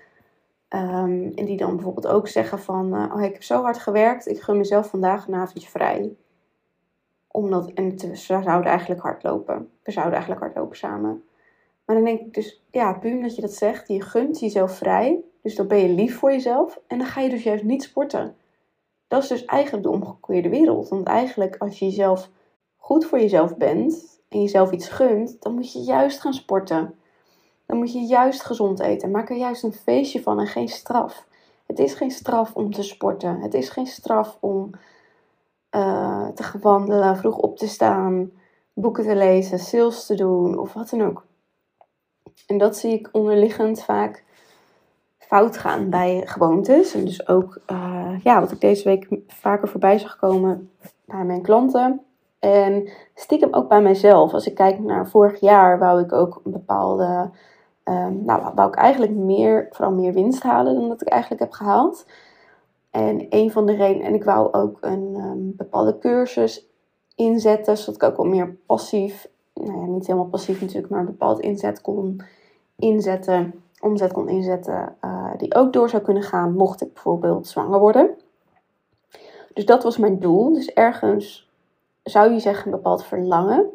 Um, 0.69 1.33
en 1.35 1.45
die 1.45 1.57
dan 1.57 1.75
bijvoorbeeld 1.75 2.07
ook 2.07 2.29
zeggen 2.29 2.59
van, 2.59 2.95
uh, 2.95 3.13
oh 3.15 3.23
ik 3.23 3.33
heb 3.33 3.43
zo 3.43 3.63
hard 3.63 3.79
gewerkt, 3.79 4.29
ik 4.29 4.41
gun 4.41 4.57
mezelf 4.57 4.91
vandaag 4.91 5.27
een 5.27 5.35
avondje 5.35 5.69
vrij. 5.69 6.17
Omdat, 7.37 7.73
en 7.73 7.97
we 7.99 8.17
zouden 8.17 8.65
eigenlijk 8.65 9.01
hardlopen. 9.01 9.71
We 9.83 9.91
zouden 9.91 10.15
eigenlijk 10.15 10.45
hardlopen 10.45 10.77
samen. 10.77 11.25
Maar 11.85 11.97
dan 11.97 12.05
denk 12.05 12.21
ik 12.21 12.35
dus, 12.35 12.63
ja, 12.71 12.93
puur 12.93 13.23
dat 13.23 13.35
je 13.35 13.41
dat 13.41 13.53
zegt, 13.53 13.89
je 13.89 14.03
gunt 14.03 14.41
jezelf 14.41 14.77
vrij. 14.77 15.21
Dus 15.43 15.55
dan 15.55 15.67
ben 15.67 15.79
je 15.79 15.89
lief 15.89 16.19
voor 16.19 16.33
jezelf. 16.33 16.81
En 16.87 16.99
dan 16.99 17.07
ga 17.07 17.21
je 17.21 17.29
dus 17.29 17.43
juist 17.43 17.65
niet 17.65 17.83
sporten. 17.83 18.37
Dat 19.09 19.23
is 19.23 19.29
dus 19.29 19.45
eigenlijk 19.45 19.85
de 19.85 19.91
omgekeerde 19.91 20.49
wereld. 20.49 20.89
Want 20.89 21.07
eigenlijk 21.07 21.57
als 21.57 21.79
je 21.79 21.85
jezelf 21.85 22.31
goed 22.77 23.05
voor 23.05 23.21
jezelf 23.21 23.57
bent 23.57 24.21
en 24.29 24.41
jezelf 24.41 24.71
iets 24.71 24.89
gunt, 24.89 25.43
dan 25.43 25.55
moet 25.55 25.73
je 25.73 25.79
juist 25.79 26.21
gaan 26.21 26.35
sporten. 26.35 26.95
Dan 27.67 27.77
moet 27.77 27.93
je 27.93 28.01
juist 28.01 28.43
gezond 28.43 28.81
eten. 28.81 29.11
Maak 29.11 29.31
er 29.31 29.37
juist 29.37 29.63
een 29.63 29.73
feestje 29.73 30.23
van 30.23 30.41
en 30.41 30.47
geen 30.47 30.69
straf. 30.69 31.27
Het 31.67 31.79
is 31.79 31.95
geen 31.95 32.11
straf 32.11 32.55
om 32.55 32.73
te 32.73 32.83
sporten. 32.83 33.41
Het 33.41 33.55
is 33.55 33.69
geen 33.69 33.87
straf 33.87 34.37
om 34.41 34.71
uh, 35.77 36.29
te 36.29 36.59
wandelen, 36.61 37.17
vroeg 37.17 37.37
op 37.37 37.57
te 37.57 37.69
staan, 37.69 38.31
boeken 38.73 39.05
te 39.05 39.17
lezen, 39.17 39.59
sales 39.59 40.07
te 40.07 40.15
doen 40.15 40.59
of 40.59 40.73
wat 40.73 40.91
dan 40.91 41.03
ook. 41.03 41.25
En 42.47 42.59
dat 42.59 42.77
zie 42.77 42.93
ik 42.93 43.09
onderliggend 43.13 43.83
vaak 43.83 44.25
fout 45.19 45.59
gaan 45.59 45.91
bij 45.91 46.23
gewoontes. 46.25 46.95
En 46.95 47.05
dus 47.05 47.29
ook 47.29 47.61
uh, 47.71 48.13
ja, 48.23 48.41
wat 48.41 48.53
ik 48.53 48.61
deze 48.61 48.89
week 48.89 49.09
vaker 49.27 49.69
voorbij 49.69 49.99
zag 49.99 50.17
komen 50.17 50.71
bij 51.05 51.25
mijn 51.25 51.43
klanten. 51.43 52.01
En 52.39 52.89
stiekem 53.15 53.55
ook 53.55 53.69
bij 53.69 53.83
mijzelf. 53.83 54.33
Als 54.33 54.47
ik 54.47 54.55
kijk 54.55 54.79
naar 54.79 55.09
vorig 55.09 55.41
jaar, 55.41 55.79
wou 55.79 56.01
ik 56.01 56.13
ook 56.13 56.41
een 56.45 56.53
bepaalde. 56.53 57.31
Um, 57.85 58.25
nou, 58.25 58.53
wou 58.55 58.69
ik 58.69 58.75
eigenlijk 58.75 59.13
meer, 59.13 59.67
vooral 59.71 59.93
meer 59.93 60.13
winst 60.13 60.43
halen 60.43 60.75
dan 60.75 60.89
dat 60.89 61.01
ik 61.01 61.09
eigenlijk 61.09 61.41
heb 61.41 61.53
gehaald. 61.53 62.07
En 62.97 63.27
een 63.29 63.51
van 63.51 63.67
de 63.67 63.75
redenen, 63.75 64.07
en 64.07 64.15
ik 64.15 64.25
wou 64.25 64.53
ook 64.53 64.79
een 64.81 65.15
um, 65.17 65.53
bepaalde 65.57 65.99
cursus 65.99 66.67
inzetten, 67.15 67.77
zodat 67.77 67.95
ik 67.95 68.03
ook 68.03 68.17
wel 68.17 68.27
meer 68.27 68.57
passief, 68.67 69.29
nou 69.55 69.81
ja, 69.81 69.87
niet 69.87 70.07
helemaal 70.07 70.29
passief 70.29 70.61
natuurlijk, 70.61 70.89
maar 70.89 71.01
een 71.01 71.07
bepaald 71.07 71.41
inzet 71.41 71.81
kon 71.81 72.21
inzetten, 72.77 73.63
omzet 73.81 74.13
kon 74.13 74.29
inzetten, 74.29 74.97
uh, 75.05 75.31
die 75.37 75.55
ook 75.55 75.73
door 75.73 75.89
zou 75.89 76.03
kunnen 76.03 76.23
gaan 76.23 76.55
mocht 76.55 76.83
ik 76.83 76.93
bijvoorbeeld 76.93 77.47
zwanger 77.47 77.81
worden. 77.81 78.11
Dus 79.55 79.67
dat 79.67 79.83
was 79.83 79.97
mijn 79.97 80.19
doel. 80.19 80.53
Dus 80.53 80.73
ergens 80.73 81.51
zou 82.03 82.33
je 82.33 82.41
zeggen, 82.41 82.65
een 82.65 82.77
bepaald 82.77 83.05
verlangen. 83.05 83.67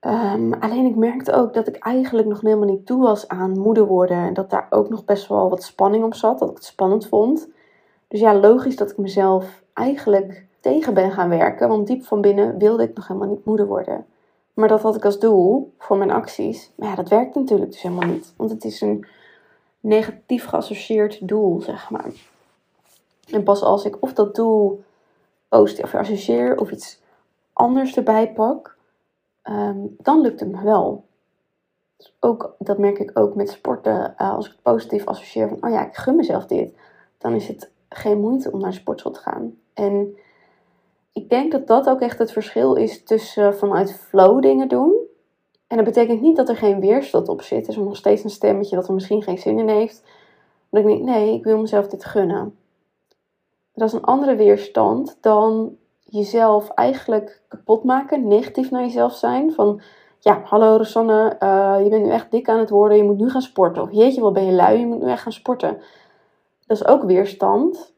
Um, 0.00 0.52
alleen 0.52 0.86
ik 0.86 0.96
merkte 0.96 1.32
ook 1.32 1.54
dat 1.54 1.68
ik 1.68 1.76
eigenlijk 1.76 2.28
nog 2.28 2.40
helemaal 2.40 2.68
niet 2.68 2.86
toe 2.86 3.02
was 3.02 3.28
aan 3.28 3.58
moeder 3.58 3.86
worden. 3.86 4.16
En 4.16 4.34
dat 4.34 4.50
daar 4.50 4.66
ook 4.70 4.88
nog 4.88 5.04
best 5.04 5.28
wel 5.28 5.48
wat 5.50 5.62
spanning 5.62 6.04
op 6.04 6.14
zat. 6.14 6.38
Dat 6.38 6.50
ik 6.50 6.56
het 6.56 6.64
spannend 6.64 7.06
vond. 7.06 7.54
Dus 8.08 8.20
ja, 8.20 8.34
logisch 8.34 8.76
dat 8.76 8.90
ik 8.90 8.96
mezelf 8.96 9.62
eigenlijk 9.72 10.46
tegen 10.60 10.94
ben 10.94 11.12
gaan 11.12 11.28
werken. 11.28 11.68
Want 11.68 11.86
diep 11.86 12.04
van 12.04 12.20
binnen 12.20 12.58
wilde 12.58 12.82
ik 12.82 12.94
nog 12.94 13.08
helemaal 13.08 13.28
niet 13.28 13.44
moeder 13.44 13.66
worden. 13.66 14.06
Maar 14.54 14.68
dat 14.68 14.82
had 14.82 14.96
ik 14.96 15.04
als 15.04 15.18
doel 15.18 15.72
voor 15.78 15.96
mijn 15.96 16.10
acties. 16.10 16.70
Maar 16.74 16.88
ja, 16.88 16.94
dat 16.94 17.08
werkt 17.08 17.34
natuurlijk 17.34 17.70
dus 17.70 17.82
helemaal 17.82 18.08
niet. 18.08 18.32
Want 18.36 18.50
het 18.50 18.64
is 18.64 18.80
een 18.80 19.06
negatief 19.80 20.46
geassocieerd 20.46 21.28
doel, 21.28 21.60
zeg 21.60 21.90
maar. 21.90 22.10
En 23.30 23.42
pas 23.42 23.62
als 23.62 23.84
ik 23.84 23.96
of 24.00 24.12
dat 24.12 24.34
doel 24.34 24.84
positief 25.48 25.94
associeer 25.94 26.58
of 26.58 26.70
iets 26.70 27.00
anders 27.52 27.96
erbij 27.96 28.32
pak, 28.32 28.76
ehm, 29.42 29.78
dan 29.98 30.20
lukt 30.20 30.40
het 30.40 30.50
me 30.50 30.62
wel. 30.62 31.04
Dus 31.96 32.14
ook, 32.20 32.54
dat 32.58 32.78
merk 32.78 32.98
ik 32.98 33.18
ook 33.18 33.34
met 33.34 33.50
sporten. 33.50 34.14
Uh, 34.18 34.34
als 34.34 34.46
ik 34.46 34.52
het 34.52 34.62
positief 34.62 35.06
associeer 35.06 35.48
van, 35.48 35.58
oh 35.60 35.70
ja, 35.70 35.86
ik 35.86 35.96
gun 35.96 36.16
mezelf 36.16 36.46
dit. 36.46 36.74
Dan 37.18 37.34
is 37.34 37.48
het 37.48 37.70
geen 37.96 38.20
moeite 38.20 38.52
om 38.52 38.60
naar 38.60 38.70
de 38.70 38.76
sportschool 38.76 39.12
te 39.12 39.20
gaan. 39.20 39.58
En 39.74 40.16
ik 41.12 41.30
denk 41.30 41.52
dat 41.52 41.66
dat 41.66 41.88
ook 41.88 42.00
echt 42.00 42.18
het 42.18 42.32
verschil 42.32 42.74
is 42.74 43.04
tussen 43.04 43.56
vanuit 43.56 43.94
flow 43.94 44.42
dingen 44.42 44.68
doen. 44.68 44.94
En 45.66 45.76
dat 45.76 45.86
betekent 45.86 46.20
niet 46.20 46.36
dat 46.36 46.48
er 46.48 46.56
geen 46.56 46.80
weerstand 46.80 47.28
op 47.28 47.42
zit. 47.42 47.66
Er 47.66 47.72
is 47.72 47.76
nog 47.76 47.96
steeds 47.96 48.24
een 48.24 48.30
stemmetje 48.30 48.76
dat 48.76 48.88
er 48.88 48.94
misschien 48.94 49.22
geen 49.22 49.38
zin 49.38 49.58
in 49.58 49.68
heeft. 49.68 50.02
Maar 50.68 50.80
ik 50.80 50.86
denk, 50.86 51.02
nee, 51.02 51.34
ik 51.34 51.44
wil 51.44 51.58
mezelf 51.58 51.88
dit 51.88 52.04
gunnen. 52.04 52.56
Dat 53.74 53.88
is 53.88 53.94
een 53.94 54.04
andere 54.04 54.36
weerstand 54.36 55.18
dan 55.20 55.76
jezelf 56.04 56.70
eigenlijk 56.70 57.42
kapot 57.48 57.84
maken, 57.84 58.28
negatief 58.28 58.70
naar 58.70 58.82
jezelf 58.82 59.14
zijn. 59.14 59.52
Van 59.52 59.80
ja, 60.20 60.40
hallo 60.44 60.76
Rosanne, 60.76 61.36
uh, 61.42 61.76
je 61.82 61.88
bent 61.88 62.04
nu 62.04 62.10
echt 62.10 62.30
dik 62.30 62.48
aan 62.48 62.58
het 62.58 62.70
worden, 62.70 62.96
je 62.96 63.04
moet 63.04 63.18
nu 63.18 63.30
gaan 63.30 63.42
sporten. 63.42 63.82
Of 63.82 63.92
jeetje, 63.92 64.20
wat 64.20 64.32
ben 64.32 64.44
je 64.44 64.52
lui, 64.52 64.78
je 64.78 64.86
moet 64.86 65.02
nu 65.02 65.10
echt 65.10 65.22
gaan 65.22 65.32
sporten. 65.32 65.78
Dat 66.66 66.76
is 66.76 66.86
ook 66.86 67.02
weerstand. 67.02 67.94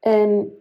En 0.00 0.60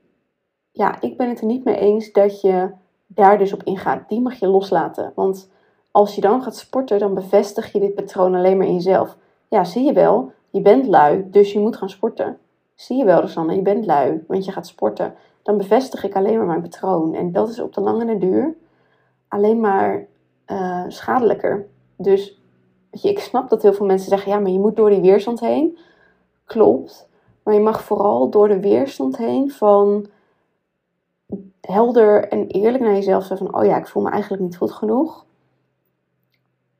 ja, 0.71 1.01
ik 1.01 1.17
ben 1.17 1.29
het 1.29 1.39
er 1.39 1.45
niet 1.45 1.63
mee 1.63 1.77
eens 1.77 2.11
dat 2.11 2.41
je 2.41 2.71
daar 3.07 3.37
dus 3.37 3.53
op 3.53 3.63
ingaat. 3.63 4.09
Die 4.09 4.21
mag 4.21 4.39
je 4.39 4.47
loslaten. 4.47 5.11
Want 5.15 5.51
als 5.91 6.15
je 6.15 6.21
dan 6.21 6.43
gaat 6.43 6.55
sporten, 6.55 6.99
dan 6.99 7.13
bevestig 7.13 7.71
je 7.71 7.79
dit 7.79 7.95
patroon 7.95 8.35
alleen 8.35 8.57
maar 8.57 8.67
in 8.67 8.73
jezelf. 8.73 9.17
Ja, 9.47 9.63
zie 9.63 9.85
je 9.85 9.93
wel, 9.93 10.31
je 10.49 10.61
bent 10.61 10.87
lui, 10.87 11.27
dus 11.31 11.53
je 11.53 11.59
moet 11.59 11.77
gaan 11.77 11.89
sporten. 11.89 12.37
Zie 12.75 12.97
je 12.97 13.05
wel, 13.05 13.21
Rosanne, 13.21 13.55
je 13.55 13.61
bent 13.61 13.85
lui, 13.85 14.23
want 14.27 14.45
je 14.45 14.51
gaat 14.51 14.67
sporten. 14.67 15.15
Dan 15.43 15.57
bevestig 15.57 16.03
ik 16.03 16.15
alleen 16.15 16.37
maar 16.37 16.45
mijn 16.45 16.61
patroon. 16.61 17.13
En 17.13 17.31
dat 17.31 17.49
is 17.49 17.59
op 17.59 17.73
de 17.73 17.81
lange 17.81 18.17
duur 18.17 18.55
alleen 19.27 19.59
maar 19.59 20.07
uh, 20.47 20.83
schadelijker. 20.87 21.67
Dus 21.97 22.41
je, 22.91 23.09
ik 23.09 23.19
snap 23.19 23.49
dat 23.49 23.61
heel 23.61 23.73
veel 23.73 23.85
mensen 23.85 24.09
zeggen: 24.09 24.31
ja, 24.31 24.39
maar 24.39 24.51
je 24.51 24.59
moet 24.59 24.75
door 24.75 24.89
die 24.89 25.01
weerstand 25.01 25.39
heen. 25.39 25.77
Klopt. 26.45 27.09
Maar 27.45 27.53
je 27.53 27.59
mag 27.59 27.83
vooral 27.83 28.29
door 28.29 28.47
de 28.47 28.59
weerstand 28.59 29.17
heen 29.17 29.51
van 29.51 30.05
helder 31.61 32.27
en 32.27 32.47
eerlijk 32.47 32.83
naar 32.83 32.93
jezelf 32.93 33.25
zeggen: 33.25 33.47
van, 33.47 33.59
oh 33.59 33.65
ja, 33.65 33.77
ik 33.77 33.87
voel 33.87 34.03
me 34.03 34.09
eigenlijk 34.09 34.43
niet 34.43 34.57
goed 34.57 34.71
genoeg. 34.71 35.25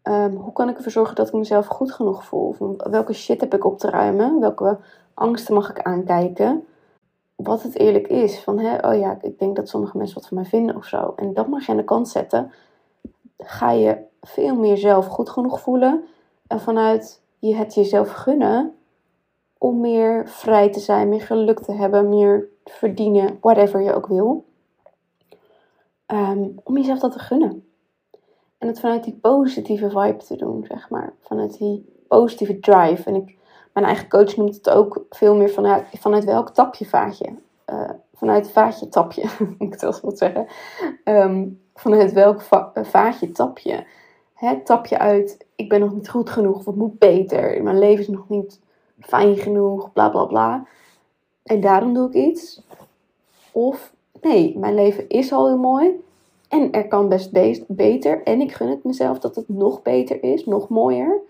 Um, 0.04 0.36
hoe 0.36 0.54
kan 0.54 0.70
ik 0.70 0.78
ervoor 0.78 0.92
zorgen 0.92 1.16
dat 1.16 1.28
ik 1.28 1.34
mezelf 1.34 1.66
goed 1.66 1.92
genoeg 1.92 2.26
voel? 2.26 2.76
Welke 2.78 3.14
shit 3.14 3.42
heb 3.42 3.54
ik 3.54 3.66
op 3.66 3.80
te 3.80 3.90
ruimen? 3.90 4.40
Welke 4.40 4.78
angsten 5.14 5.54
mag 5.54 5.70
ik 5.70 5.82
aankijken. 5.82 6.66
Wat 7.36 7.64
het 7.64 7.80
eerlijk 7.80 8.08
is. 8.08 8.40
Van, 8.40 8.60
hè, 8.60 8.90
oh 8.90 9.00
ja, 9.00 9.18
ik 9.22 9.40
denk 9.40 9.56
dat 9.56 9.70
sommige 9.70 9.98
mensen 9.98 10.16
wat 10.16 10.28
van 10.28 10.38
mij 10.38 10.46
vinden 10.46 10.76
of 10.76 10.86
zo. 10.86 11.14
En 11.16 11.34
dat 11.34 11.48
mag 11.48 11.66
je 11.66 11.72
aan 11.72 11.78
de 11.78 11.84
kant 11.84 12.08
zetten. 12.08 12.52
Ga 13.38 13.72
je 13.72 13.98
veel 14.22 14.56
meer 14.56 14.78
zelf 14.78 15.06
goed 15.06 15.30
genoeg 15.30 15.60
voelen. 15.60 16.04
En 16.48 16.60
vanuit 16.60 17.22
je 17.40 17.56
het 17.56 17.74
jezelf 17.74 18.12
gunnen. 18.12 18.76
Om 19.58 19.80
meer 19.80 20.30
vrij 20.30 20.70
te 20.70 20.80
zijn, 20.80 21.10
meer 21.10 21.22
geluk 21.22 21.60
te 21.60 21.72
hebben, 21.72 22.10
meer 22.10 22.50
te 22.64 22.74
verdienen, 22.74 23.38
whatever 23.42 23.82
je 23.82 23.94
ook 23.94 24.08
wil. 24.08 24.46
Um, 26.08 26.56
om 26.64 26.78
jezelf 26.78 27.00
dat 27.00 27.12
te 27.12 27.20
gunnen. 27.20 27.68
En 28.58 28.68
het 28.68 28.80
vanuit 28.80 29.04
die 29.04 29.18
positieve 29.22 29.90
vibe 29.90 30.24
te 30.28 30.36
doen, 30.36 30.66
zeg 30.68 30.90
maar. 30.90 31.14
Vanuit 31.22 31.58
die 31.58 31.86
positieve 32.08 32.60
drive. 32.60 33.04
En 33.04 33.16
ik 33.16 33.38
mijn 33.76 33.86
eigen 33.86 34.10
coach 34.10 34.36
noemt 34.36 34.56
het 34.56 34.70
ook 34.70 35.06
veel 35.10 35.36
meer 35.36 35.50
vanuit, 35.50 35.86
vanuit 36.00 36.24
welk 36.24 36.50
tapje 36.50 36.86
vaat 36.86 37.18
je. 37.18 37.34
Uh, 37.70 37.90
vanuit 38.14 38.52
vaatje 38.52 38.88
tapje, 38.88 39.24
moet 39.58 39.74
ik 39.74 39.82
het 39.82 39.96
goed 39.96 40.18
zeggen. 40.18 40.48
Um, 41.04 41.62
vanuit 41.74 42.14
welk 42.14 42.42
va 42.42 42.72
vaatje 42.74 43.32
tap 43.32 43.60
je. 43.60 43.84
Hè, 44.34 44.64
tap 44.64 44.86
je 44.86 45.00
uit, 45.00 45.46
ik 45.56 45.70
ben 45.70 45.80
nog 45.80 45.94
niet 45.94 46.10
goed 46.10 46.30
genoeg, 46.30 46.64
wat 46.64 46.76
moet 46.76 47.00
beter, 47.00 47.64
mijn 47.64 47.80
leven 47.80 48.02
is 48.02 48.08
nog 48.08 48.30
niet 48.30 48.60
fijn 49.00 49.36
genoeg, 49.36 49.94
bla 49.94 50.10
bla 50.10 50.26
bla. 50.26 50.66
En 51.44 51.62
daarom 51.62 51.94
doe 51.94 52.08
ik 52.08 52.14
iets. 52.14 52.62
Of 53.52 53.94
nee, 54.22 54.58
mijn 54.58 54.74
leven 54.74 55.10
is 55.10 55.32
al 55.32 55.48
heel 55.48 55.58
mooi. 55.58 56.04
En 56.50 56.72
er 56.72 56.88
kan 56.88 57.10
best 57.10 57.32
beter. 57.68 58.24
En 58.24 58.42
ik 58.42 58.52
gun 58.52 58.70
het 58.70 58.84
mezelf 58.84 59.20
dat 59.20 59.36
het 59.36 59.50
nog 59.50 59.82
beter 59.82 60.24
is, 60.24 60.46
nog 60.46 60.70
mooier. 60.70 61.22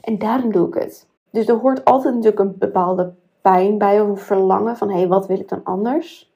En 0.00 0.18
daarom 0.18 0.52
doe 0.52 0.68
ik 0.68 0.74
het. 0.74 1.06
Dus 1.30 1.48
er 1.48 1.56
hoort 1.56 1.84
altijd 1.84 2.14
natuurlijk 2.14 2.42
een 2.42 2.58
bepaalde 2.58 3.14
pijn 3.40 3.78
bij 3.78 4.00
of 4.00 4.08
een 4.08 4.16
verlangen 4.16 4.76
van 4.76 4.88
hé, 4.90 4.96
hey, 4.96 5.08
wat 5.08 5.26
wil 5.26 5.40
ik 5.40 5.48
dan 5.48 5.64
anders? 5.64 6.32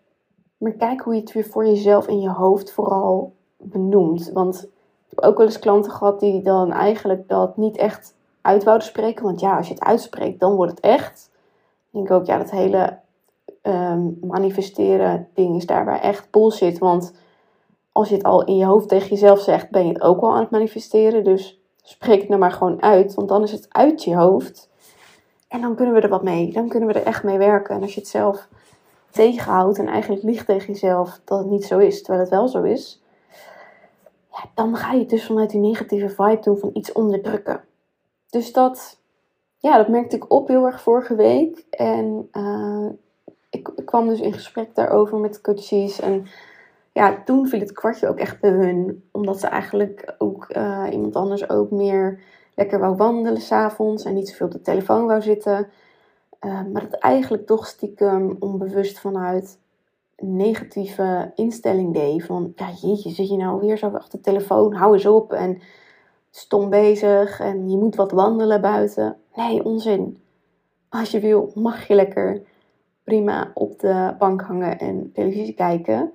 Maar 0.56 0.72
kijk 0.72 1.00
hoe 1.00 1.14
je 1.14 1.20
het 1.20 1.32
weer 1.32 1.44
voor 1.44 1.66
jezelf 1.66 2.08
in 2.08 2.20
je 2.20 2.30
hoofd 2.30 2.72
vooral 2.72 3.34
benoemt. 3.56 4.30
Want 4.32 4.64
ik 5.08 5.10
heb 5.10 5.20
ook 5.20 5.36
wel 5.36 5.46
eens 5.46 5.58
klanten 5.58 5.90
gehad 5.90 6.20
die 6.20 6.42
dan 6.42 6.72
eigenlijk 6.72 7.28
dat 7.28 7.56
niet 7.56 7.76
echt 7.76 8.14
uit 8.46 8.64
wouden 8.64 8.86
spreken. 8.86 9.24
Want 9.24 9.40
ja, 9.40 9.56
als 9.56 9.66
je 9.68 9.74
het 9.74 9.82
uitspreekt, 9.82 10.40
dan 10.40 10.54
wordt 10.54 10.70
het 10.70 10.80
echt. 10.80 11.30
Ik 11.90 11.92
denk 11.92 12.10
ook, 12.10 12.26
ja, 12.26 12.38
dat 12.38 12.50
hele 12.50 12.98
ehm, 13.62 14.08
manifesteren 14.20 15.28
ding 15.34 15.56
is 15.56 15.66
daarbij 15.66 16.00
echt 16.00 16.30
bullshit. 16.30 16.78
Want 16.78 17.14
als 17.92 18.08
je 18.08 18.14
het 18.14 18.24
al 18.24 18.44
in 18.44 18.56
je 18.56 18.64
hoofd 18.64 18.88
tegen 18.88 19.08
jezelf 19.08 19.40
zegt, 19.40 19.70
ben 19.70 19.86
je 19.86 19.92
het 19.92 20.02
ook 20.02 20.20
al 20.20 20.34
aan 20.34 20.40
het 20.40 20.50
manifesteren. 20.50 21.24
Dus 21.24 21.60
spreek 21.82 22.20
het 22.20 22.28
nou 22.28 22.40
maar 22.40 22.52
gewoon 22.52 22.82
uit, 22.82 23.14
want 23.14 23.28
dan 23.28 23.42
is 23.42 23.52
het 23.52 23.66
uit 23.68 24.04
je 24.04 24.16
hoofd. 24.16 24.70
En 25.48 25.60
dan 25.60 25.74
kunnen 25.74 25.94
we 25.94 26.00
er 26.00 26.08
wat 26.08 26.22
mee. 26.22 26.52
Dan 26.52 26.68
kunnen 26.68 26.88
we 26.88 26.94
er 26.94 27.06
echt 27.06 27.22
mee 27.22 27.38
werken. 27.38 27.74
En 27.74 27.82
als 27.82 27.94
je 27.94 28.00
het 28.00 28.08
zelf 28.08 28.48
tegenhoudt 29.10 29.78
en 29.78 29.86
eigenlijk 29.86 30.22
liegt 30.22 30.46
tegen 30.46 30.72
jezelf 30.72 31.20
dat 31.24 31.38
het 31.38 31.48
niet 31.48 31.64
zo 31.64 31.78
is, 31.78 32.02
terwijl 32.02 32.20
het 32.20 32.30
wel 32.30 32.48
zo 32.48 32.62
is, 32.62 33.02
ja, 34.30 34.44
dan 34.54 34.76
ga 34.76 34.92
je 34.92 35.00
het 35.00 35.08
dus 35.08 35.26
vanuit 35.26 35.50
die 35.50 35.60
negatieve 35.60 36.08
vibe 36.08 36.40
doen 36.40 36.58
van 36.58 36.70
iets 36.72 36.92
onderdrukken. 36.92 37.60
Dus 38.30 38.52
dat, 38.52 39.00
ja, 39.58 39.76
dat 39.76 39.88
merkte 39.88 40.16
ik 40.16 40.32
op 40.32 40.48
heel 40.48 40.64
erg 40.64 40.80
vorige 40.80 41.14
week. 41.14 41.64
En 41.70 42.28
uh, 42.32 42.88
ik, 43.50 43.70
kwam 43.84 44.08
dus 44.08 44.20
in 44.20 44.32
gesprek 44.32 44.74
daarover 44.74 45.18
met 45.18 45.40
coaches. 45.40 46.00
En 46.00 46.26
ja, 46.92 47.22
toen 47.24 47.46
viel 47.46 47.60
het 47.60 47.72
kwartje 47.72 48.08
ook 48.08 48.18
echt 48.18 48.40
bij 48.40 48.50
hun. 48.50 49.08
Omdat 49.12 49.40
ze 49.40 49.46
eigenlijk 49.46 50.14
ook 50.18 50.46
uh, 50.56 50.86
iemand 50.90 51.16
anders 51.16 51.48
ook 51.48 51.70
meer 51.70 52.20
lekker 52.54 52.78
wou 52.78 52.96
wandelen 52.96 53.40
s'avonds. 53.40 54.04
En 54.04 54.14
niet 54.14 54.28
zoveel 54.28 54.46
op 54.46 54.52
de 54.52 54.60
telefoon 54.60 55.06
wou 55.06 55.22
zitten. 55.22 55.68
Uh, 56.40 56.62
maar 56.72 56.88
dat 56.88 57.00
eigenlijk 57.00 57.46
toch 57.46 57.66
stiekem 57.66 58.36
onbewust 58.38 58.98
vanuit 58.98 59.58
een 60.16 60.36
negatieve 60.36 61.32
instelling 61.34 61.94
deed. 61.94 62.24
Van, 62.24 62.52
ja 62.56 62.70
jeetje, 62.80 63.10
zit 63.10 63.28
je 63.28 63.36
nou 63.36 63.60
weer 63.60 63.78
zo 63.78 63.88
achter 63.88 64.18
de 64.18 64.24
telefoon? 64.24 64.74
Hou 64.74 64.92
eens 64.92 65.06
op 65.06 65.32
en 65.32 65.60
stom 66.36 66.70
bezig 66.70 67.40
en 67.40 67.70
je 67.70 67.76
moet 67.76 67.94
wat 67.94 68.10
wandelen 68.10 68.60
buiten. 68.60 69.16
Nee, 69.34 69.64
onzin. 69.64 70.22
Als 70.88 71.10
je 71.10 71.20
wil, 71.20 71.50
mag 71.54 71.88
je 71.88 71.94
lekker 71.94 72.42
prima 73.04 73.50
op 73.54 73.78
de 73.78 74.14
bank 74.18 74.40
hangen 74.40 74.78
en 74.78 75.12
televisie 75.12 75.54
kijken. 75.54 76.12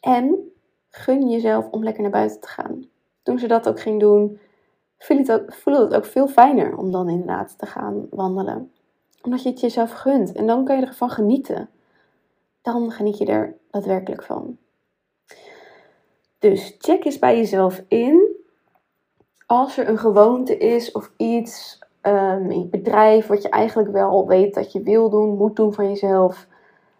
En 0.00 0.52
gun 0.90 1.30
jezelf 1.30 1.68
om 1.70 1.84
lekker 1.84 2.02
naar 2.02 2.10
buiten 2.10 2.40
te 2.40 2.48
gaan. 2.48 2.84
Toen 3.22 3.38
ze 3.38 3.46
dat 3.46 3.68
ook 3.68 3.80
ging 3.80 4.00
doen, 4.00 4.40
voelde 4.98 5.32
het 5.32 5.90
ook, 5.90 5.94
ook 5.94 6.04
veel 6.04 6.28
fijner 6.28 6.76
om 6.76 6.90
dan 6.90 7.08
inderdaad 7.08 7.58
te 7.58 7.66
gaan 7.66 8.06
wandelen. 8.10 8.72
Omdat 9.22 9.42
je 9.42 9.48
het 9.48 9.60
jezelf 9.60 9.92
gunt 9.92 10.32
en 10.32 10.46
dan 10.46 10.64
kan 10.64 10.80
je 10.80 10.86
ervan 10.86 11.10
genieten. 11.10 11.68
Dan 12.62 12.90
geniet 12.90 13.18
je 13.18 13.26
er 13.26 13.56
daadwerkelijk 13.70 14.22
van. 14.22 14.56
Dus 16.38 16.76
check 16.78 17.04
eens 17.04 17.18
bij 17.18 17.36
jezelf 17.36 17.82
in. 17.88 18.31
Als 19.52 19.78
er 19.78 19.88
een 19.88 19.98
gewoonte 19.98 20.56
is 20.56 20.92
of 20.92 21.10
iets 21.16 21.78
um, 22.02 22.50
in 22.50 22.60
je 22.60 22.66
bedrijf 22.66 23.26
wat 23.26 23.42
je 23.42 23.48
eigenlijk 23.48 23.90
wel 23.90 24.26
weet 24.26 24.54
dat 24.54 24.72
je 24.72 24.82
wil 24.82 25.10
doen, 25.10 25.36
moet 25.36 25.56
doen 25.56 25.72
van 25.72 25.88
jezelf. 25.88 26.46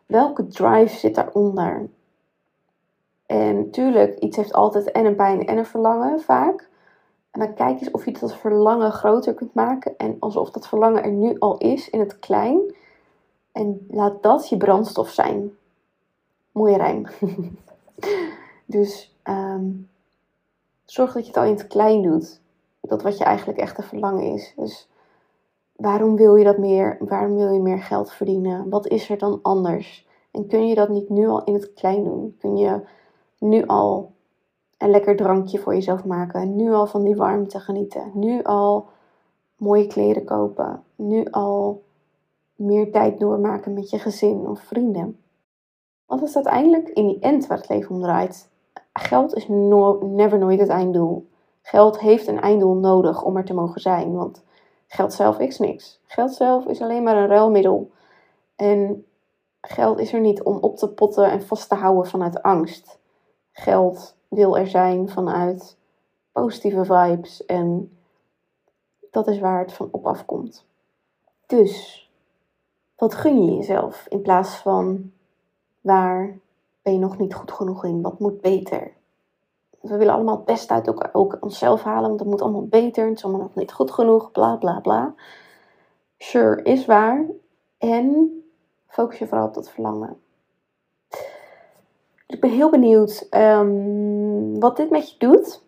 Welke 0.06 0.46
drive 0.46 0.96
zit 0.96 1.14
daaronder? 1.14 1.88
En 3.26 3.56
natuurlijk, 3.56 4.18
iets 4.18 4.36
heeft 4.36 4.52
altijd 4.52 4.90
en 4.90 5.04
een 5.04 5.16
pijn 5.16 5.46
en 5.46 5.58
een 5.58 5.66
verlangen 5.66 6.20
vaak. 6.20 6.68
En 7.30 7.40
dan 7.40 7.54
kijk 7.54 7.80
eens 7.80 7.90
of 7.90 8.04
je 8.04 8.12
dat 8.12 8.36
verlangen 8.36 8.92
groter 8.92 9.34
kunt 9.34 9.54
maken. 9.54 9.94
En 9.96 10.16
alsof 10.18 10.50
dat 10.50 10.68
verlangen 10.68 11.04
er 11.04 11.12
nu 11.12 11.38
al 11.38 11.58
is 11.58 11.90
in 11.90 12.00
het 12.00 12.18
klein. 12.18 12.74
En 13.52 13.86
laat 13.90 14.22
dat 14.22 14.48
je 14.48 14.56
brandstof 14.56 15.10
zijn. 15.10 15.50
Mooie 16.50 16.76
rijm. 16.76 17.06
dus 18.66 19.16
um, 19.24 19.88
zorg 20.84 21.12
dat 21.12 21.22
je 21.22 21.28
het 21.28 21.36
al 21.36 21.44
in 21.44 21.54
het 21.54 21.66
klein 21.66 22.02
doet. 22.02 22.40
Dat 22.88 23.02
wat 23.02 23.18
je 23.18 23.24
eigenlijk 23.24 23.58
echt 23.58 23.78
een 23.78 23.84
verlangen 23.84 24.24
is. 24.24 24.52
Dus 24.56 24.88
waarom 25.76 26.16
wil 26.16 26.36
je 26.36 26.44
dat 26.44 26.58
meer? 26.58 26.96
Waarom 27.00 27.36
wil 27.36 27.52
je 27.52 27.60
meer 27.60 27.78
geld 27.78 28.12
verdienen? 28.12 28.68
Wat 28.68 28.86
is 28.86 29.10
er 29.10 29.18
dan 29.18 29.38
anders? 29.42 30.08
En 30.30 30.46
kun 30.46 30.68
je 30.68 30.74
dat 30.74 30.88
niet 30.88 31.08
nu 31.08 31.26
al 31.26 31.44
in 31.44 31.54
het 31.54 31.72
klein 31.72 32.04
doen? 32.04 32.36
Kun 32.38 32.56
je 32.56 32.80
nu 33.38 33.66
al 33.66 34.12
een 34.78 34.90
lekker 34.90 35.16
drankje 35.16 35.58
voor 35.58 35.74
jezelf 35.74 36.04
maken? 36.04 36.56
Nu 36.56 36.72
al 36.72 36.86
van 36.86 37.04
die 37.04 37.16
warmte 37.16 37.60
genieten? 37.60 38.10
Nu 38.14 38.42
al 38.42 38.88
mooie 39.56 39.86
kleren 39.86 40.24
kopen? 40.24 40.82
Nu 40.96 41.24
al 41.30 41.82
meer 42.56 42.92
tijd 42.92 43.20
doormaken 43.20 43.72
met 43.72 43.90
je 43.90 43.98
gezin 43.98 44.48
of 44.48 44.60
vrienden? 44.60 45.16
Want 46.06 46.22
is 46.22 46.34
uiteindelijk 46.34 46.88
in 46.88 47.06
die 47.06 47.18
end 47.18 47.46
waar 47.46 47.58
het 47.58 47.68
leven 47.68 47.94
om 47.94 48.02
draait. 48.02 48.50
Geld 48.92 49.34
is 49.34 49.48
no 49.48 49.98
never 50.02 50.38
nooit 50.38 50.60
het 50.60 50.68
einddoel. 50.68 51.30
Geld 51.62 52.00
heeft 52.00 52.26
een 52.26 52.40
einddoel 52.40 52.74
nodig 52.74 53.22
om 53.22 53.36
er 53.36 53.44
te 53.44 53.54
mogen 53.54 53.80
zijn. 53.80 54.14
Want 54.14 54.44
geld 54.86 55.12
zelf 55.12 55.38
is 55.38 55.58
niks. 55.58 56.00
Geld 56.06 56.32
zelf 56.32 56.66
is 56.66 56.80
alleen 56.80 57.02
maar 57.02 57.16
een 57.16 57.28
ruilmiddel. 57.28 57.90
En 58.56 59.06
geld 59.60 59.98
is 59.98 60.12
er 60.12 60.20
niet 60.20 60.42
om 60.42 60.56
op 60.56 60.76
te 60.76 60.88
potten 60.88 61.30
en 61.30 61.42
vast 61.42 61.68
te 61.68 61.74
houden 61.74 62.10
vanuit 62.10 62.42
angst. 62.42 62.98
Geld 63.52 64.16
wil 64.28 64.58
er 64.58 64.66
zijn 64.66 65.08
vanuit 65.08 65.76
positieve 66.32 66.84
vibes. 66.84 67.44
En 67.44 67.96
dat 69.10 69.28
is 69.28 69.38
waar 69.38 69.60
het 69.60 69.72
van 69.72 69.88
op 69.90 70.06
afkomt. 70.06 70.64
Dus, 71.46 72.10
wat 72.96 73.14
gun 73.14 73.44
je 73.44 73.54
jezelf 73.54 74.06
in 74.08 74.22
plaats 74.22 74.56
van 74.56 75.12
waar 75.80 76.38
ben 76.82 76.92
je 76.92 76.98
nog 76.98 77.18
niet 77.18 77.34
goed 77.34 77.52
genoeg 77.52 77.84
in? 77.84 78.02
Wat 78.02 78.18
moet 78.18 78.40
beter? 78.40 78.92
We 79.82 79.96
willen 79.96 80.14
allemaal 80.14 80.36
het 80.36 80.44
beste 80.44 80.72
uit 80.72 80.88
ook, 80.88 81.08
ook 81.12 81.36
onszelf 81.40 81.82
halen, 81.82 82.06
want 82.08 82.18
dat 82.18 82.28
moet 82.28 82.42
allemaal 82.42 82.66
beter. 82.66 83.06
Het 83.06 83.16
is 83.16 83.24
allemaal 83.24 83.42
nog 83.42 83.54
niet 83.54 83.72
goed 83.72 83.90
genoeg, 83.90 84.30
bla 84.30 84.56
bla 84.56 84.80
bla. 84.80 85.14
Sure, 86.18 86.62
is 86.62 86.86
waar. 86.86 87.26
En 87.78 88.30
focus 88.86 89.18
je 89.18 89.26
vooral 89.26 89.46
op 89.46 89.54
dat 89.54 89.70
verlangen. 89.70 90.16
Ik 92.26 92.40
ben 92.40 92.50
heel 92.50 92.70
benieuwd 92.70 93.26
um, 93.30 94.60
wat 94.60 94.76
dit 94.76 94.90
met 94.90 95.10
je 95.10 95.18
doet. 95.18 95.62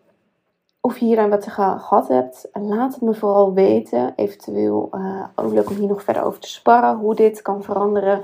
Of 0.81 0.97
je 0.97 1.05
hier 1.05 1.19
aan 1.19 1.29
wat 1.29 1.41
te 1.41 1.49
gehad 1.49 2.07
hebt. 2.07 2.49
Laat 2.53 2.93
het 2.93 3.01
me 3.01 3.13
vooral 3.13 3.53
weten. 3.53 4.13
Eventueel 4.15 4.89
uh, 4.91 5.25
ook 5.35 5.51
leuk 5.51 5.69
om 5.69 5.75
hier 5.75 5.87
nog 5.87 6.03
verder 6.03 6.23
over 6.23 6.39
te 6.39 6.49
sparren. 6.49 6.97
Hoe 6.97 7.15
dit 7.15 7.41
kan 7.41 7.63
veranderen 7.63 8.23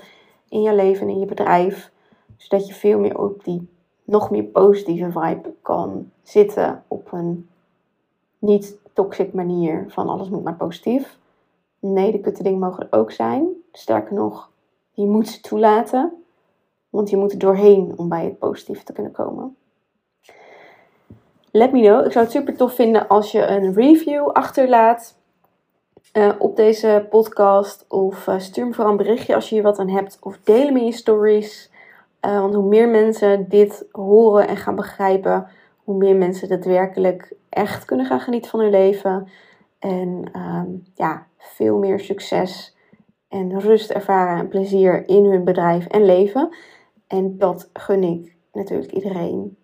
in 0.49 0.61
je 0.61 0.73
leven 0.73 1.01
en 1.01 1.13
in 1.13 1.19
je 1.19 1.25
bedrijf. 1.25 1.91
Zodat 2.37 2.67
je 2.67 2.73
veel 2.73 2.99
meer 2.99 3.19
op 3.19 3.43
die 3.43 3.69
nog 4.03 4.31
meer 4.31 4.43
positieve 4.43 5.11
vibe 5.11 5.53
kan 5.61 6.11
zitten. 6.23 6.83
Op 6.87 7.11
een 7.11 7.49
niet 8.39 8.77
toxic 8.93 9.33
manier 9.33 9.85
van 9.87 10.09
alles 10.09 10.29
moet 10.29 10.43
maar 10.43 10.55
positief. 10.55 11.17
Nee, 11.79 12.11
de 12.11 12.19
kutte 12.19 12.43
dingen 12.43 12.59
mogen 12.59 12.87
er 12.89 12.99
ook 12.99 13.11
zijn. 13.11 13.47
Sterker 13.71 14.13
nog, 14.13 14.49
je 14.91 15.05
moet 15.05 15.27
ze 15.27 15.41
toelaten. 15.41 16.23
Want 16.89 17.09
je 17.09 17.17
moet 17.17 17.31
er 17.31 17.39
doorheen 17.39 17.93
om 17.95 18.09
bij 18.09 18.23
het 18.23 18.39
positieve 18.39 18.83
te 18.83 18.93
kunnen 18.93 19.11
komen. 19.11 19.55
Let 21.51 21.71
me 21.71 21.81
know. 21.81 22.05
Ik 22.05 22.11
zou 22.11 22.23
het 22.23 22.33
super 22.33 22.55
tof 22.55 22.73
vinden 22.73 23.07
als 23.07 23.31
je 23.31 23.47
een 23.47 23.73
review 23.73 24.27
achterlaat 24.27 25.15
uh, 26.13 26.31
op 26.37 26.55
deze 26.55 27.07
podcast. 27.09 27.85
Of 27.87 28.27
uh, 28.27 28.39
stuur 28.39 28.65
me 28.65 28.73
vooral 28.73 28.91
een 28.91 28.97
berichtje 28.97 29.35
als 29.35 29.49
je 29.49 29.55
hier 29.55 29.63
wat 29.63 29.79
aan 29.79 29.89
hebt. 29.89 30.17
Of 30.21 30.37
deel 30.43 30.71
me 30.71 30.79
je 30.79 30.91
stories. 30.91 31.70
Uh, 32.25 32.39
want 32.39 32.53
hoe 32.53 32.67
meer 32.67 32.89
mensen 32.89 33.49
dit 33.49 33.85
horen 33.91 34.47
en 34.47 34.57
gaan 34.57 34.75
begrijpen, 34.75 35.47
hoe 35.83 35.95
meer 35.95 36.15
mensen 36.15 36.49
daadwerkelijk 36.49 37.33
echt 37.49 37.85
kunnen 37.85 38.05
gaan 38.05 38.19
genieten 38.19 38.49
van 38.49 38.59
hun 38.59 38.69
leven. 38.69 39.27
En 39.79 40.31
um, 40.35 40.83
ja, 40.95 41.27
veel 41.37 41.77
meer 41.77 41.99
succes 41.99 42.75
en 43.27 43.59
rust 43.59 43.91
ervaren 43.91 44.39
en 44.39 44.47
plezier 44.47 45.07
in 45.07 45.25
hun 45.25 45.43
bedrijf 45.43 45.85
en 45.85 46.05
leven. 46.05 46.55
En 47.07 47.37
dat 47.37 47.69
gun 47.73 48.03
ik 48.03 48.35
natuurlijk 48.53 48.91
iedereen. 48.91 49.57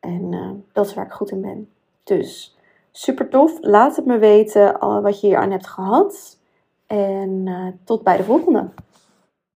En 0.00 0.32
uh, 0.32 0.50
dat 0.72 0.86
is 0.86 0.94
waar 0.94 1.06
ik 1.06 1.12
goed 1.12 1.30
in 1.30 1.40
ben. 1.40 1.70
Dus 2.04 2.58
super 2.90 3.28
tof. 3.28 3.58
Laat 3.60 3.96
het 3.96 4.06
me 4.06 4.18
weten 4.18 4.78
wat 5.02 5.20
je 5.20 5.26
hier 5.26 5.36
aan 5.36 5.50
hebt 5.50 5.66
gehad. 5.66 6.38
En 6.86 7.46
uh, 7.46 7.66
tot 7.84 8.02
bij 8.02 8.16
de 8.16 8.24
volgende. 8.24 8.68